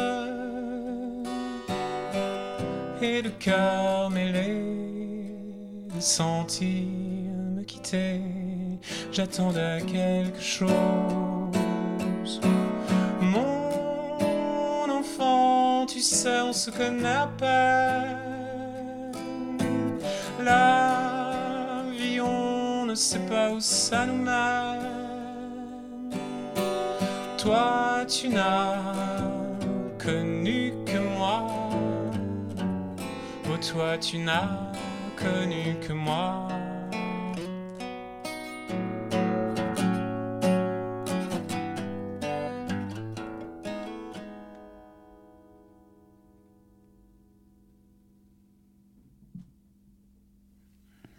[3.03, 4.55] et le cœur mêlé,
[5.95, 6.87] de sentir
[7.57, 8.23] me quitter.
[9.13, 10.71] J'attendais quelque chose.
[13.21, 18.31] Mon enfant, tu sais, on se connaît à peine.
[20.43, 24.90] La vie, on ne sait pas où ça nous mène.
[27.43, 28.83] Toi, tu n'as
[29.99, 31.47] connu que moi.
[33.49, 34.71] Oh, toi, tu n'as
[35.17, 36.49] connu que moi.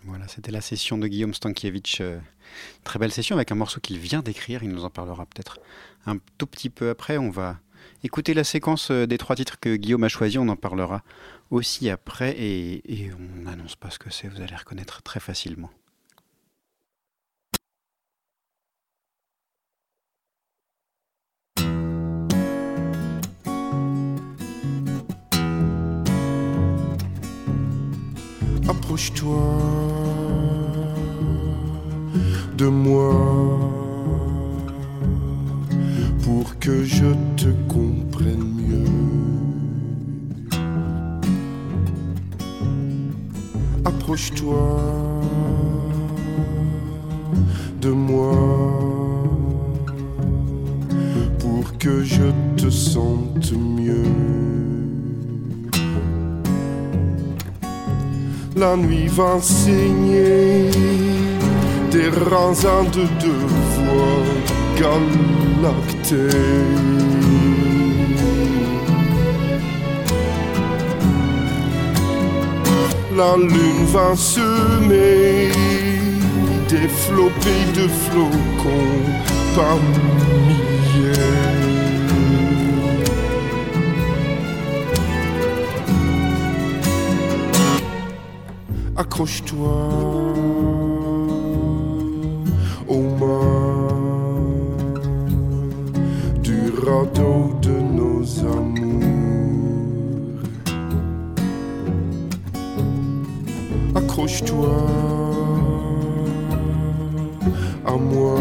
[0.03, 2.03] Voilà, c'était la session de Guillaume Stankiewicz.
[2.83, 4.63] Très belle session avec un morceau qu'il vient d'écrire.
[4.63, 5.59] Il nous en parlera peut-être
[6.05, 7.17] un tout petit peu après.
[7.17, 7.59] On va
[8.03, 10.37] écouter la séquence euh, des trois titres que Guillaume a choisi.
[10.37, 11.03] On en parlera
[11.49, 12.31] aussi après.
[12.37, 14.27] Et, et on n'annonce pas ce que c'est.
[14.27, 15.69] Vous allez reconnaître très facilement.
[28.67, 30.00] Approche-toi
[32.61, 33.11] de moi
[36.23, 38.91] pour que je te comprenne mieux.
[43.83, 44.61] Approche-toi
[47.81, 48.81] de moi
[51.79, 54.03] que je te sente mieux.
[58.55, 60.69] La nuit va saigner
[61.91, 64.23] des raisins de deux voies
[64.79, 66.15] galactées.
[73.17, 75.51] La lune va semer
[76.69, 79.01] des flopées de flocons
[79.55, 79.77] par
[80.47, 81.11] milliers.
[88.95, 90.80] Accroche-toi
[96.91, 99.01] de nos amours.
[103.95, 104.75] Accroche-toi
[107.85, 108.35] à moi.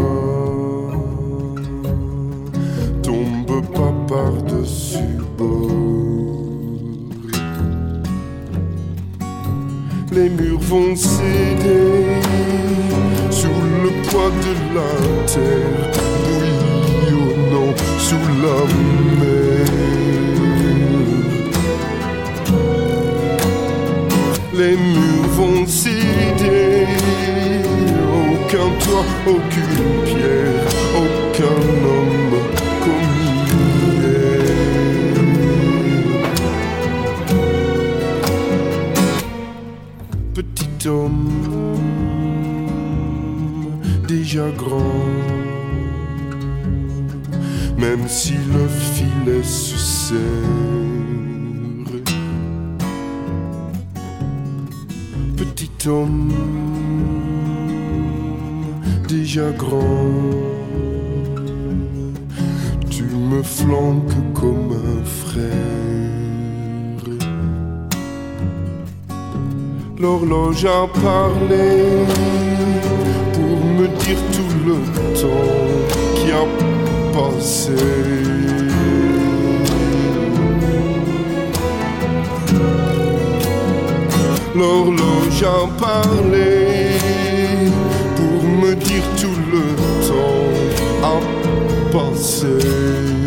[3.02, 4.98] Tombe pas par-dessus
[5.38, 5.70] bord.
[10.10, 12.20] Les murs vont céder
[13.30, 14.90] sous le poids de la
[15.26, 15.89] terre,
[24.60, 26.86] Les murs vont céder,
[28.32, 30.66] aucun toit, aucune pierre,
[30.96, 32.36] aucun homme
[32.82, 33.10] comme.
[40.34, 41.78] Petit homme,
[44.08, 44.99] déjà grand,
[55.36, 56.30] Petit homme,
[59.08, 60.14] déjà grand,
[62.90, 65.40] tu me flanques comme un frère.
[69.98, 72.04] L'horloge a parlé
[73.32, 74.76] pour me dire tout le
[75.18, 75.54] temps
[76.16, 76.44] qui a
[77.14, 78.29] passé.
[84.60, 86.90] L'horloge a parlé
[88.14, 89.64] pour me dire tout le
[90.06, 93.19] temps a passé.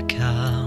[0.00, 0.61] Ce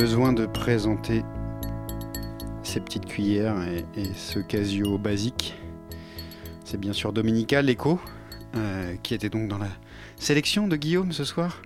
[0.00, 1.22] besoin de présenter
[2.62, 5.54] ces petites cuillères et, ce Casio basique
[6.64, 8.00] C'est bien sûr Dominica, l'écho,
[8.56, 9.68] euh, qui était donc dans la
[10.16, 11.60] sélection de Guillaume ce soir.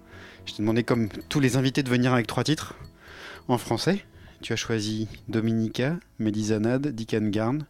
[0.47, 2.75] Je t'ai demandé, comme tous les invités, de venir avec trois titres
[3.47, 4.05] en français.
[4.43, 7.65] Tu as choisi Dominica, Mélisanade, Dick Garn.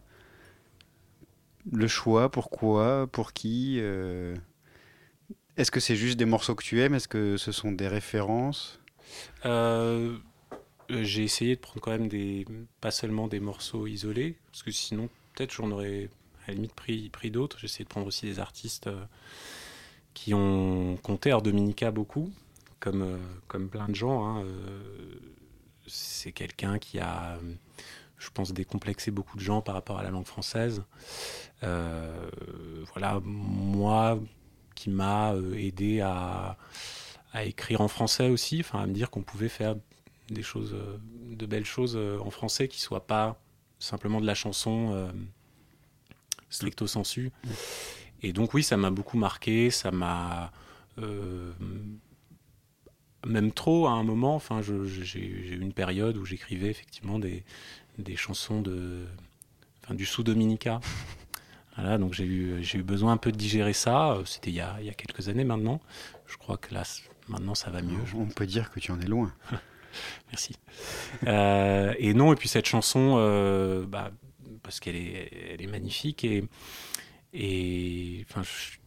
[1.71, 4.35] Le choix, pourquoi, pour qui euh,
[5.57, 6.95] Est-ce que c'est juste des morceaux que tu aimes?
[6.95, 8.79] Est-ce que ce sont des références?
[9.45, 10.17] Euh,
[10.89, 12.45] j'ai essayé de prendre quand même des,
[12.81, 16.09] pas seulement des morceaux isolés, parce que sinon peut-être j'en aurais
[16.45, 17.57] à la limite pris, pris d'autres.
[17.59, 19.03] J'ai essayé de prendre aussi des artistes euh,
[20.13, 22.31] qui ont compté à Dominica beaucoup,
[22.79, 23.17] comme, euh,
[23.47, 24.25] comme plein de gens.
[24.25, 25.19] hein, euh,
[25.87, 27.37] c'est quelqu'un qui a,
[28.17, 30.83] je pense, décomplexé beaucoup de gens par rapport à la langue française.
[31.63, 32.29] Euh,
[32.93, 34.19] voilà, moi,
[34.75, 36.57] qui m'a euh, aidé à,
[37.33, 39.75] à écrire en français aussi, enfin à me dire qu'on pouvait faire
[40.29, 40.97] des choses, euh,
[41.31, 43.39] de belles choses euh, en français qui soient pas
[43.79, 45.11] simplement de la chanson euh,
[46.49, 47.31] stricto sensu.
[48.23, 50.51] Et donc oui, ça m'a beaucoup marqué, ça m'a
[50.99, 51.51] euh,
[53.25, 54.35] même trop à un moment.
[54.35, 57.43] Enfin, j'ai eu une période où j'écrivais effectivement des,
[57.97, 59.05] des chansons de,
[59.83, 60.79] enfin, du sous Dominica.
[61.77, 64.17] Voilà, donc j'ai eu, j'ai eu besoin un peu de digérer ça.
[64.23, 65.81] C'était il, y a- il y a quelques années maintenant.
[66.25, 66.83] Je crois que là,
[67.27, 67.99] maintenant ça va mieux.
[68.15, 69.33] On peut dire que tu en es loin.
[70.31, 70.55] Merci.
[71.27, 74.11] Euh, et non, et puis cette chanson, euh, bah,
[74.63, 76.43] parce qu'elle est, magnifique et,
[78.29, 78.77] enfin, je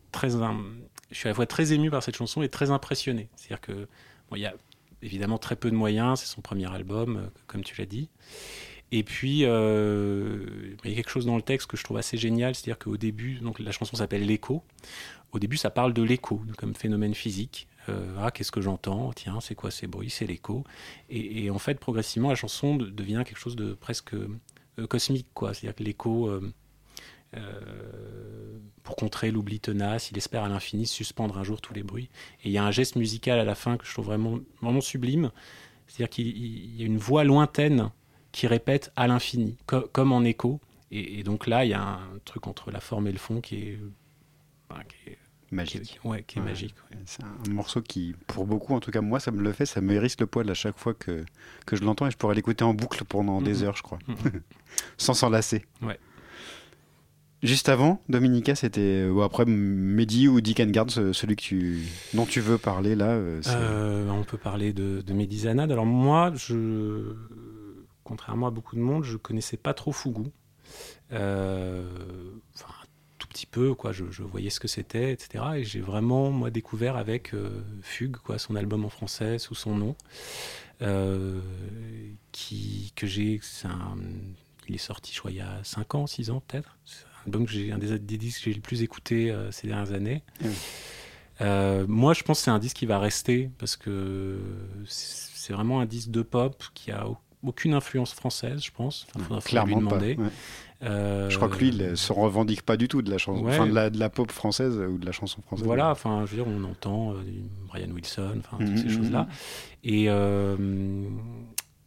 [1.12, 3.28] suis à la fois très ému par cette chanson et très impressionné.
[3.36, 3.88] C'est-à-dire que
[4.30, 4.54] bon, y a
[5.02, 8.08] évidemment très peu de moyens, c'est son premier album, euh, comme tu l'as dit.
[8.90, 12.54] Et puis, il y a quelque chose dans le texte que je trouve assez génial,
[12.54, 14.64] c'est-à-dire qu'au début, donc la chanson s'appelle L'écho.
[15.32, 17.68] Au début, ça parle de l'écho comme phénomène physique.
[17.88, 20.64] Euh, ah, qu'est-ce que j'entends Tiens, c'est quoi ces bruits C'est l'écho.
[21.08, 25.54] Et, en fait, progressivement, la chanson de- devient quelque chose de presque euh, cosmique, quoi.
[25.54, 26.40] C'est-à-dire que l'écho, euh,
[28.82, 32.08] pour contrer l'oubli tenace, il espère à l'infini suspendre un jour tous les bruits.
[32.42, 34.80] Et il y a un geste musical à la fin que je trouve vraiment, vraiment
[34.80, 35.30] sublime.
[35.86, 37.90] C'est-à-dire qu'il il y a une voix lointaine
[38.32, 40.60] qui répète à l'infini, co- comme en écho.
[40.90, 43.56] Et, donc là, il y a un truc entre la forme et le fond qui
[43.56, 43.78] est,
[45.06, 45.18] est
[45.50, 45.82] Magique.
[46.02, 46.48] qui ouais, qui est Ouais.
[46.48, 46.74] magique.
[46.90, 46.98] ouais.
[47.06, 49.80] C'est un morceau qui, pour beaucoup, en tout cas moi, ça me le fait, ça
[49.80, 51.24] me hérisse le poil à chaque fois que,
[51.66, 53.64] que je l'entends et je pourrais l'écouter en boucle pendant des Mhm.
[53.68, 54.16] heures, je crois, Mhm.
[54.98, 55.64] sans s'en lasser.
[55.82, 55.98] Ouais.
[57.42, 62.26] Juste avant, Dominica, c'était ou après Mehdi ou Dick and Guard, celui que tu, dont
[62.26, 63.10] tu veux parler là.
[63.10, 65.70] euh, Euh, on peut parler de, de Médizanade.
[65.70, 67.14] Alors moi, je,
[68.02, 70.32] contrairement à beaucoup de monde, je connaissais pas trop Fougou.
[71.12, 71.84] Euh,
[72.56, 72.74] enfin,
[73.28, 73.92] petit peu, quoi.
[73.92, 75.44] Je, je voyais ce que c'était, etc.
[75.56, 79.74] Et j'ai vraiment, moi, découvert avec euh, Fugue, quoi, son album en français sous son
[79.76, 79.96] nom,
[80.82, 81.40] euh,
[82.32, 83.40] qui que j'ai,
[84.68, 86.76] il est sorti, je crois, il y a 5 ans, 6 ans peut-être.
[86.84, 89.50] C'est un album que j'ai, un des, des disques que j'ai le plus écouté euh,
[89.50, 90.22] ces dernières années.
[91.40, 94.38] Euh, moi, je pense que c'est un disque qui va rester parce que
[94.86, 99.06] c'est vraiment un disque de pop qui a au- aucune influence française, je pense.
[99.14, 99.78] Enfin, faudra- faudra lui pas.
[99.80, 100.16] demander.
[100.16, 100.28] ouais.
[100.84, 103.52] Euh, Je crois que lui, il se revendique pas du tout de la chanson, Ouais.
[103.54, 105.66] enfin de la, de la pop française ou de la chanson française.
[105.66, 107.16] Voilà, enfin, je veux dire, on entend euh,
[107.66, 108.90] Brian Wilson, enfin, toutes Mhm, ces mhm.
[108.96, 109.28] choses-là.
[109.82, 110.56] Et euh,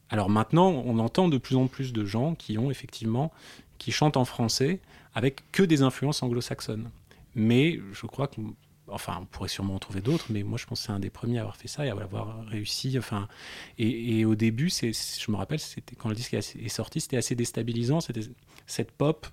[0.10, 3.32] alors maintenant, on entend de plus en plus de gens qui ont effectivement,
[3.78, 4.80] qui chantent en français
[5.14, 6.90] avec que des influences anglo-saxonnes.
[7.34, 8.42] Mais je crois que,
[8.90, 11.10] enfin, on pourrait sûrement en trouver d'autres, mais moi je pense que c'est un des
[11.10, 12.98] premiers à avoir fait ça et à avoir réussi.
[12.98, 13.30] Enfin,
[13.78, 17.16] et, et au début, c'est, je me rappelle, c'était quand le disque est sorti, c'était
[17.18, 18.02] assez déstabilisant.
[18.02, 18.22] C'était
[18.72, 19.28] cette pop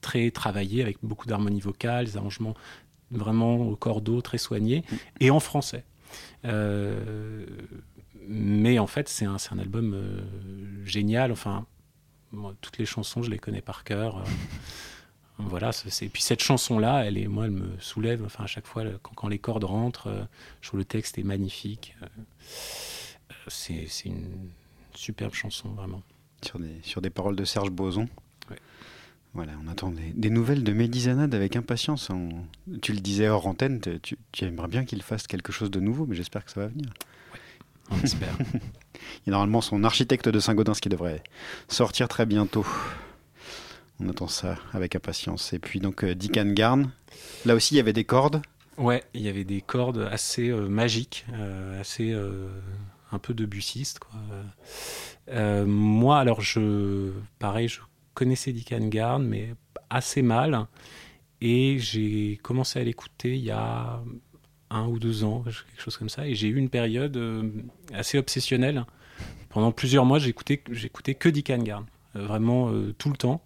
[0.00, 2.54] très travaillée avec beaucoup d'harmonie vocale, des arrangements
[3.10, 4.84] vraiment au cordeau, très soignés,
[5.18, 5.84] et en français.
[6.44, 7.44] Euh,
[8.26, 10.20] mais en fait, c'est un, album euh,
[10.84, 11.32] génial.
[11.32, 11.66] Enfin,
[12.60, 14.18] toutes les chansons, je les connais par cœur.
[14.18, 14.24] Euh,
[15.38, 15.70] voilà,
[16.02, 18.22] et puis cette chanson-là, elle est, moi, elle me soulève.
[18.24, 20.28] Enfin, à chaque fois, quand, les cordes rentrent,
[20.60, 21.96] je trouve le texte est magnifique.
[23.48, 24.50] C'est une
[24.94, 26.02] superbe chanson, vraiment.
[26.44, 28.08] Sur des, sur des paroles de Serge Boson.
[28.50, 28.56] Ouais.
[29.34, 32.10] Voilà, on attend des, des nouvelles de Mehdi Zanad avec impatience.
[32.10, 32.30] On-
[32.82, 35.80] tu le disais hors antenne, te- tu, tu aimerais bien qu'il fasse quelque chose de
[35.80, 36.88] nouveau, mais j'espère que ça va venir.
[37.90, 38.36] On espère.
[39.26, 41.22] Il y a normalement son architecte de Saint-Gaudens qui devrait
[41.68, 42.66] sortir très bientôt.
[43.98, 45.52] On attend ça avec impatience.
[45.52, 46.90] Et puis donc euh, Dick and Garn.
[47.44, 48.40] Là aussi, il y avait des cordes.
[48.78, 52.48] Ouais, il y avait des cordes assez euh, magiques, euh, assez euh,
[53.12, 53.98] un peu debussistes.
[53.98, 54.20] Quoi.
[55.28, 57.80] Euh, moi, alors, je, pareil, je
[58.14, 59.54] connaissais Dick Garn, mais
[59.88, 60.66] assez mal.
[61.40, 64.02] Et j'ai commencé à l'écouter il y a
[64.70, 66.26] un ou deux ans, quelque chose comme ça.
[66.26, 67.50] Et j'ai eu une période euh,
[67.92, 68.84] assez obsessionnelle.
[69.48, 73.42] Pendant plusieurs mois, j'écoutais, que Dick Garn, euh, vraiment tout le temps.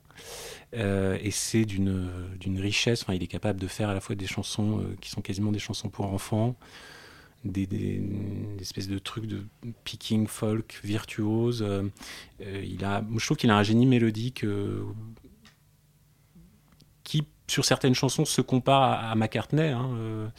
[0.72, 3.02] Et c'est d'une richesse.
[3.02, 5.60] Enfin, il est capable de faire à la fois des chansons qui sont quasiment des
[5.60, 6.56] chansons pour enfants,
[7.44, 8.02] des,
[8.60, 9.44] espèces de trucs de
[9.84, 11.62] picking folk virtuose.
[11.62, 11.82] Euh,
[12.40, 14.84] euh, il a, je trouve qu'il a un génie mélodique euh,
[17.02, 19.68] qui, sur certaines chansons, se compare à, McCartney.
[19.68, 20.32] hein,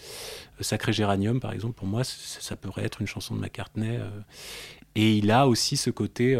[0.59, 3.99] Sacré Géranium, par exemple, pour moi, ça pourrait être une chanson de McCartney.
[4.95, 6.39] et il a aussi ce côté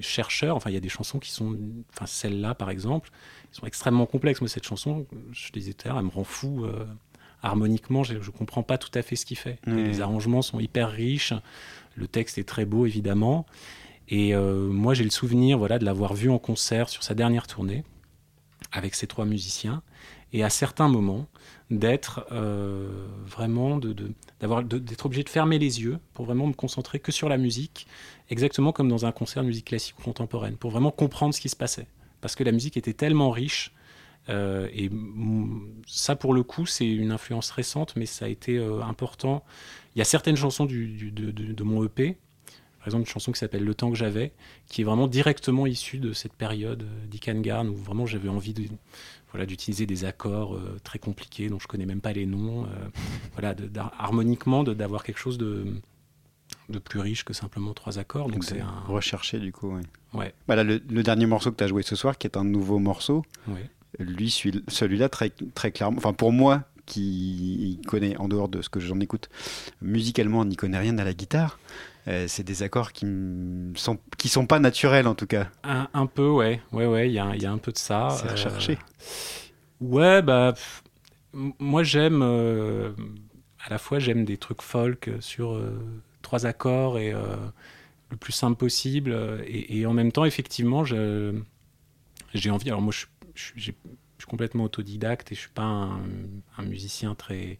[0.00, 0.54] chercheur.
[0.54, 1.58] Enfin, il y a des chansons qui sont.
[1.92, 3.10] Enfin, celle-là, par exemple,
[3.50, 4.40] qui sont extrêmement complexes.
[4.40, 6.64] Moi, cette chanson, je disais tout à l'heure, elle me rend fou.
[7.44, 9.58] Harmoniquement, je ne comprends pas tout à fait ce qu'il fait.
[9.66, 9.76] Mmh.
[9.76, 11.34] les arrangements sont hyper riches.
[11.94, 13.46] Le texte est très beau, évidemment.
[14.08, 17.46] Et euh, moi, j'ai le souvenir voilà, de l'avoir vu en concert sur sa dernière
[17.46, 17.84] tournée
[18.72, 19.82] avec ces trois musiciens.
[20.32, 21.28] Et à certains moments,
[21.70, 23.94] d'être euh, vraiment, de,
[24.40, 27.86] d'avoir, d'être obligé de fermer les yeux pour vraiment me concentrer que sur la musique,
[28.30, 31.48] exactement comme dans un concert de musique classique ou contemporaine, pour vraiment comprendre ce qui
[31.48, 31.86] se passait.
[32.20, 33.72] Parce que la musique était tellement riche.
[34.28, 34.90] Euh, et
[35.86, 39.44] ça, pour le coup, c'est une influence récente, mais ça a été euh, important.
[39.94, 42.16] Il y a certaines chansons du, du- de, de- de mon EP,
[42.78, 44.32] par exemple une chanson qui s'appelle Le temps que j'avais,
[44.66, 48.64] qui est vraiment directement issue de cette période euh, d'Ikangarn où vraiment j'avais envie de,
[49.30, 52.66] voilà, d'utiliser des accords euh, très compliqués dont je connais même pas les noms,
[53.34, 55.64] voilà, de- harmoniquement de- d'avoir quelque chose de,
[56.68, 58.28] de plus riche que simplement trois accords.
[58.30, 59.74] Donc c'est un recherché du coup.
[59.76, 59.82] oui.
[60.12, 60.32] Ouais.
[60.46, 62.44] Bah là, le, le dernier morceau que tu as joué ce soir, qui est un
[62.44, 63.68] nouveau morceau, Ouais.
[63.98, 68.68] Lui, celui- celui-là, très, très clairement, enfin pour moi, qui connaît, en dehors de ce
[68.68, 69.30] que j'en écoute,
[69.80, 71.58] musicalement, n'y connaît rien à la guitare,
[72.08, 73.06] euh, c'est des accords qui
[73.76, 75.48] sont, qui sont pas naturels en tout cas.
[75.62, 77.72] Un, un peu, ouais, ouais, ouais, il y a, un- il y a un peu
[77.72, 78.10] de ça.
[78.20, 78.78] C'est recherché.
[79.80, 80.82] Ouais, bah, pff,
[81.58, 82.92] moi j'aime, euh,
[83.64, 85.78] à la fois j'aime des trucs folk sur euh,
[86.22, 87.36] trois accords et euh,
[88.10, 92.68] le plus simple possible, euh, et, et en même temps, effectivement, j'ai envie.
[92.68, 93.74] Alors moi, je, suis- je suis
[94.28, 97.58] complètement autodidacte et je suis pas un, musicien très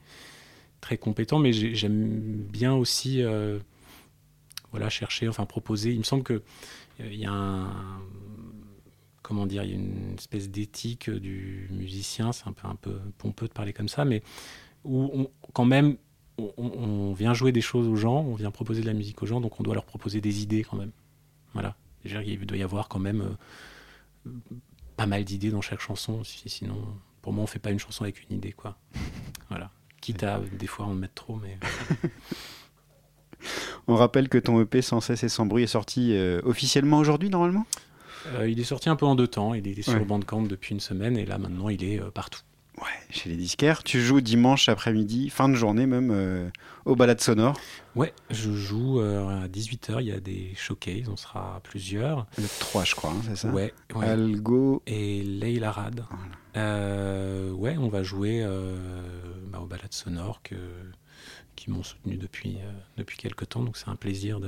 [0.81, 3.59] très compétent, mais j'ai- j'aime bien aussi, euh,
[4.71, 5.93] voilà, chercher, enfin proposer.
[5.93, 6.41] Il me semble que euh,
[7.01, 8.01] il y a un
[9.23, 12.99] comment dire, il y a une espèce d'éthique du musicien, c'est un peu, un peu
[13.17, 14.23] pompeux de parler comme ça, mais
[14.85, 15.97] où on- quand même
[16.37, 19.27] on, on vient jouer des choses aux gens, on vient proposer de la musique aux
[19.27, 20.91] gens, donc on doit leur proposer des idées quand même.
[21.55, 21.77] Voilà.
[22.05, 23.37] Il doit y avoir quand même
[24.27, 24.31] euh,
[24.97, 26.77] pas mal d'idées dans chaque chanson, si- sinon
[27.23, 28.77] pour moi on fait pas une chanson avec une idée quoi.
[29.51, 29.71] Voilà.
[30.01, 31.59] Quitte à des fois en mettre trop, mais
[33.87, 37.29] On rappelle que ton EP Sans cesse et sans bruit est sorti euh, officiellement aujourd'hui
[37.31, 37.67] normalement?
[38.29, 39.53] Euh, il est sorti un peu en deux temps.
[39.53, 40.05] Il est sur Ouais.
[40.05, 42.41] Bandcamp depuis une semaine et là maintenant il est euh, partout.
[43.11, 43.83] Chez les disquaires.
[43.83, 46.49] Tu joues dimanche après-midi, fin de journée même, euh,
[46.85, 47.59] au balade sonore.
[47.95, 52.27] Ouais, je joue euh, à 18h, il y a des showcases, on sera plusieurs.
[52.39, 54.07] Le 3 je crois, hein, c'est ça Ouais, ouais.
[54.07, 54.83] Algo.
[54.87, 56.05] Et Leila Rad.
[56.57, 58.77] Euh, ouais, on va jouer euh,
[59.49, 60.57] bah, aux balades sonores que,
[61.57, 62.59] qui m'ont soutenu depuis,
[62.97, 64.41] depuis quelques temps, donc c'est un plaisir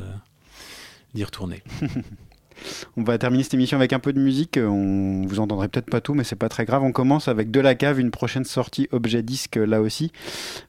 [1.15, 1.63] d'y retourner.
[2.97, 4.59] On va terminer cette émission avec un peu de musique.
[4.61, 6.83] On vous entendrez peut-être pas tout, mais c'est pas très grave.
[6.83, 10.13] On commence avec De la Cave, une prochaine sortie objet disque là aussi.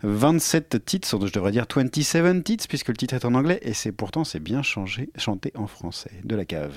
[0.03, 3.91] 27 titres, je devrais dire 27 titres puisque le titre est en anglais et c'est
[3.91, 6.11] pourtant c'est bien changé, chanté en français.
[6.23, 6.73] De la Cave.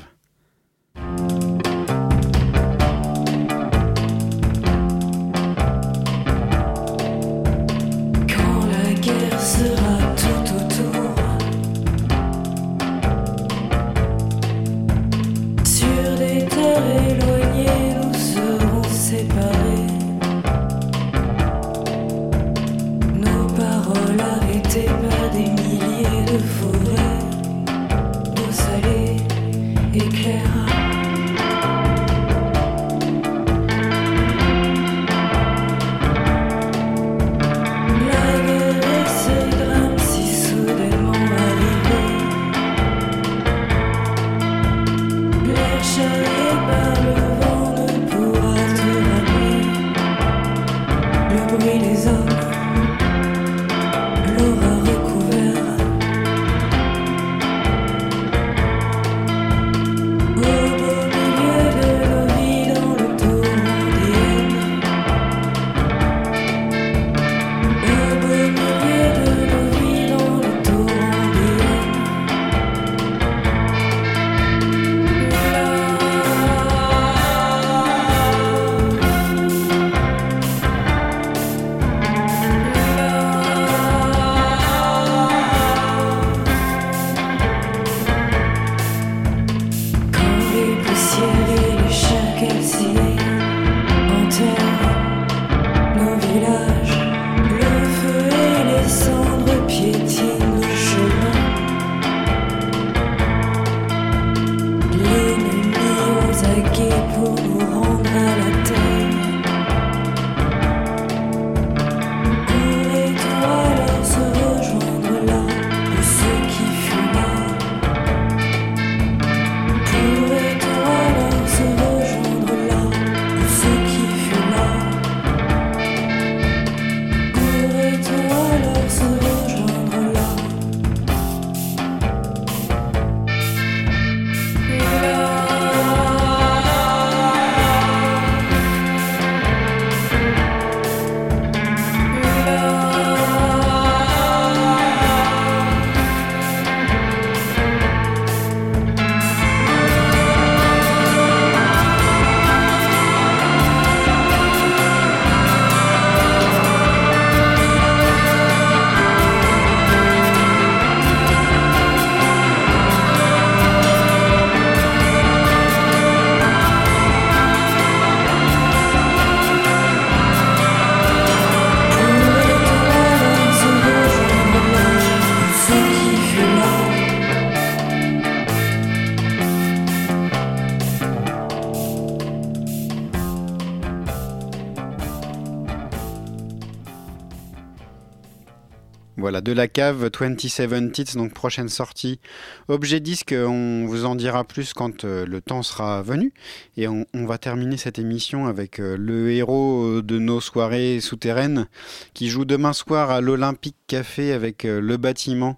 [189.42, 192.20] De la cave 27 Tits, donc prochaine sortie.
[192.68, 196.32] Objet disque, on vous en dira plus quand euh, le temps sera venu.
[196.76, 201.68] Et on, va terminer cette émission avec euh, le héros euh, de nos soirées souterraines
[202.12, 205.56] qui joue demain soir à l'Olympique Café avec le bâtiment.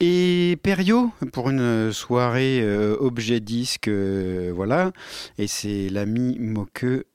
[0.00, 2.64] Et Perio pour une soirée
[3.00, 4.92] objet disque, voilà.
[5.38, 7.06] Et c'est l'ami Moqueux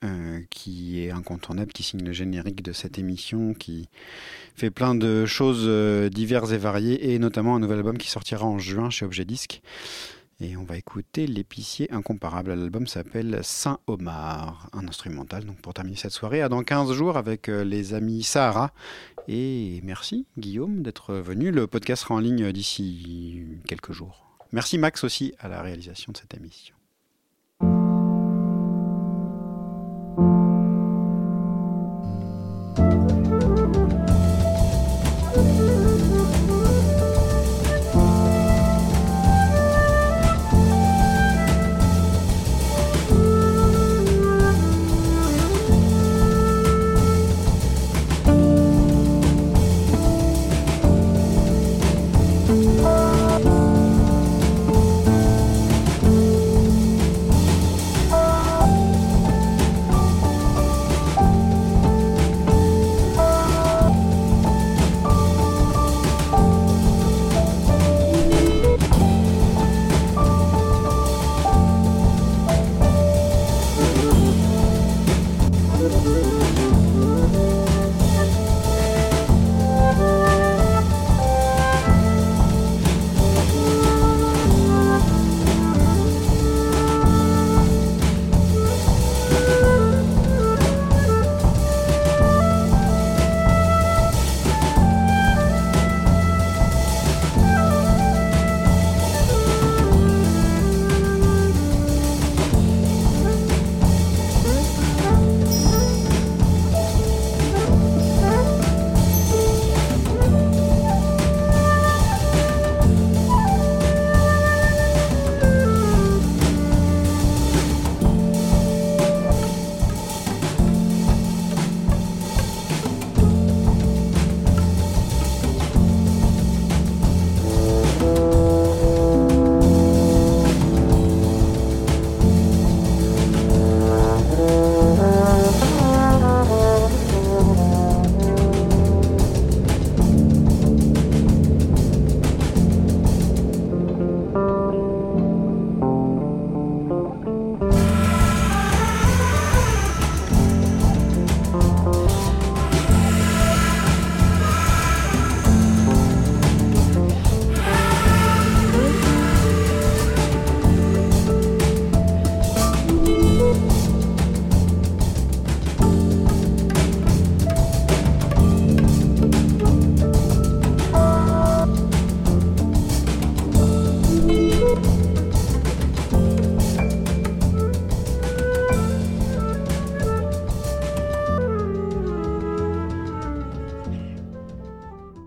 [0.49, 3.87] qui est incontournable, qui signe le générique de cette émission, qui
[4.55, 8.45] fait plein de choses euh, diverses et variées, et notamment un nouvel album qui sortira
[8.45, 9.61] en juin chez Objet Disque.
[10.39, 12.53] Et on va écouter l'épicier incomparable.
[12.53, 15.45] L'album s'appelle Saint-Omar, un instrumental.
[15.45, 18.71] Donc pour terminer cette soirée, à dans 15 jours avec euh, les amis Sahara.
[19.27, 21.51] Et merci Guillaume d'être venu.
[21.51, 24.25] Le podcast sera en ligne d'ici quelques jours.
[24.51, 26.75] Merci Max aussi à la réalisation de cette émission.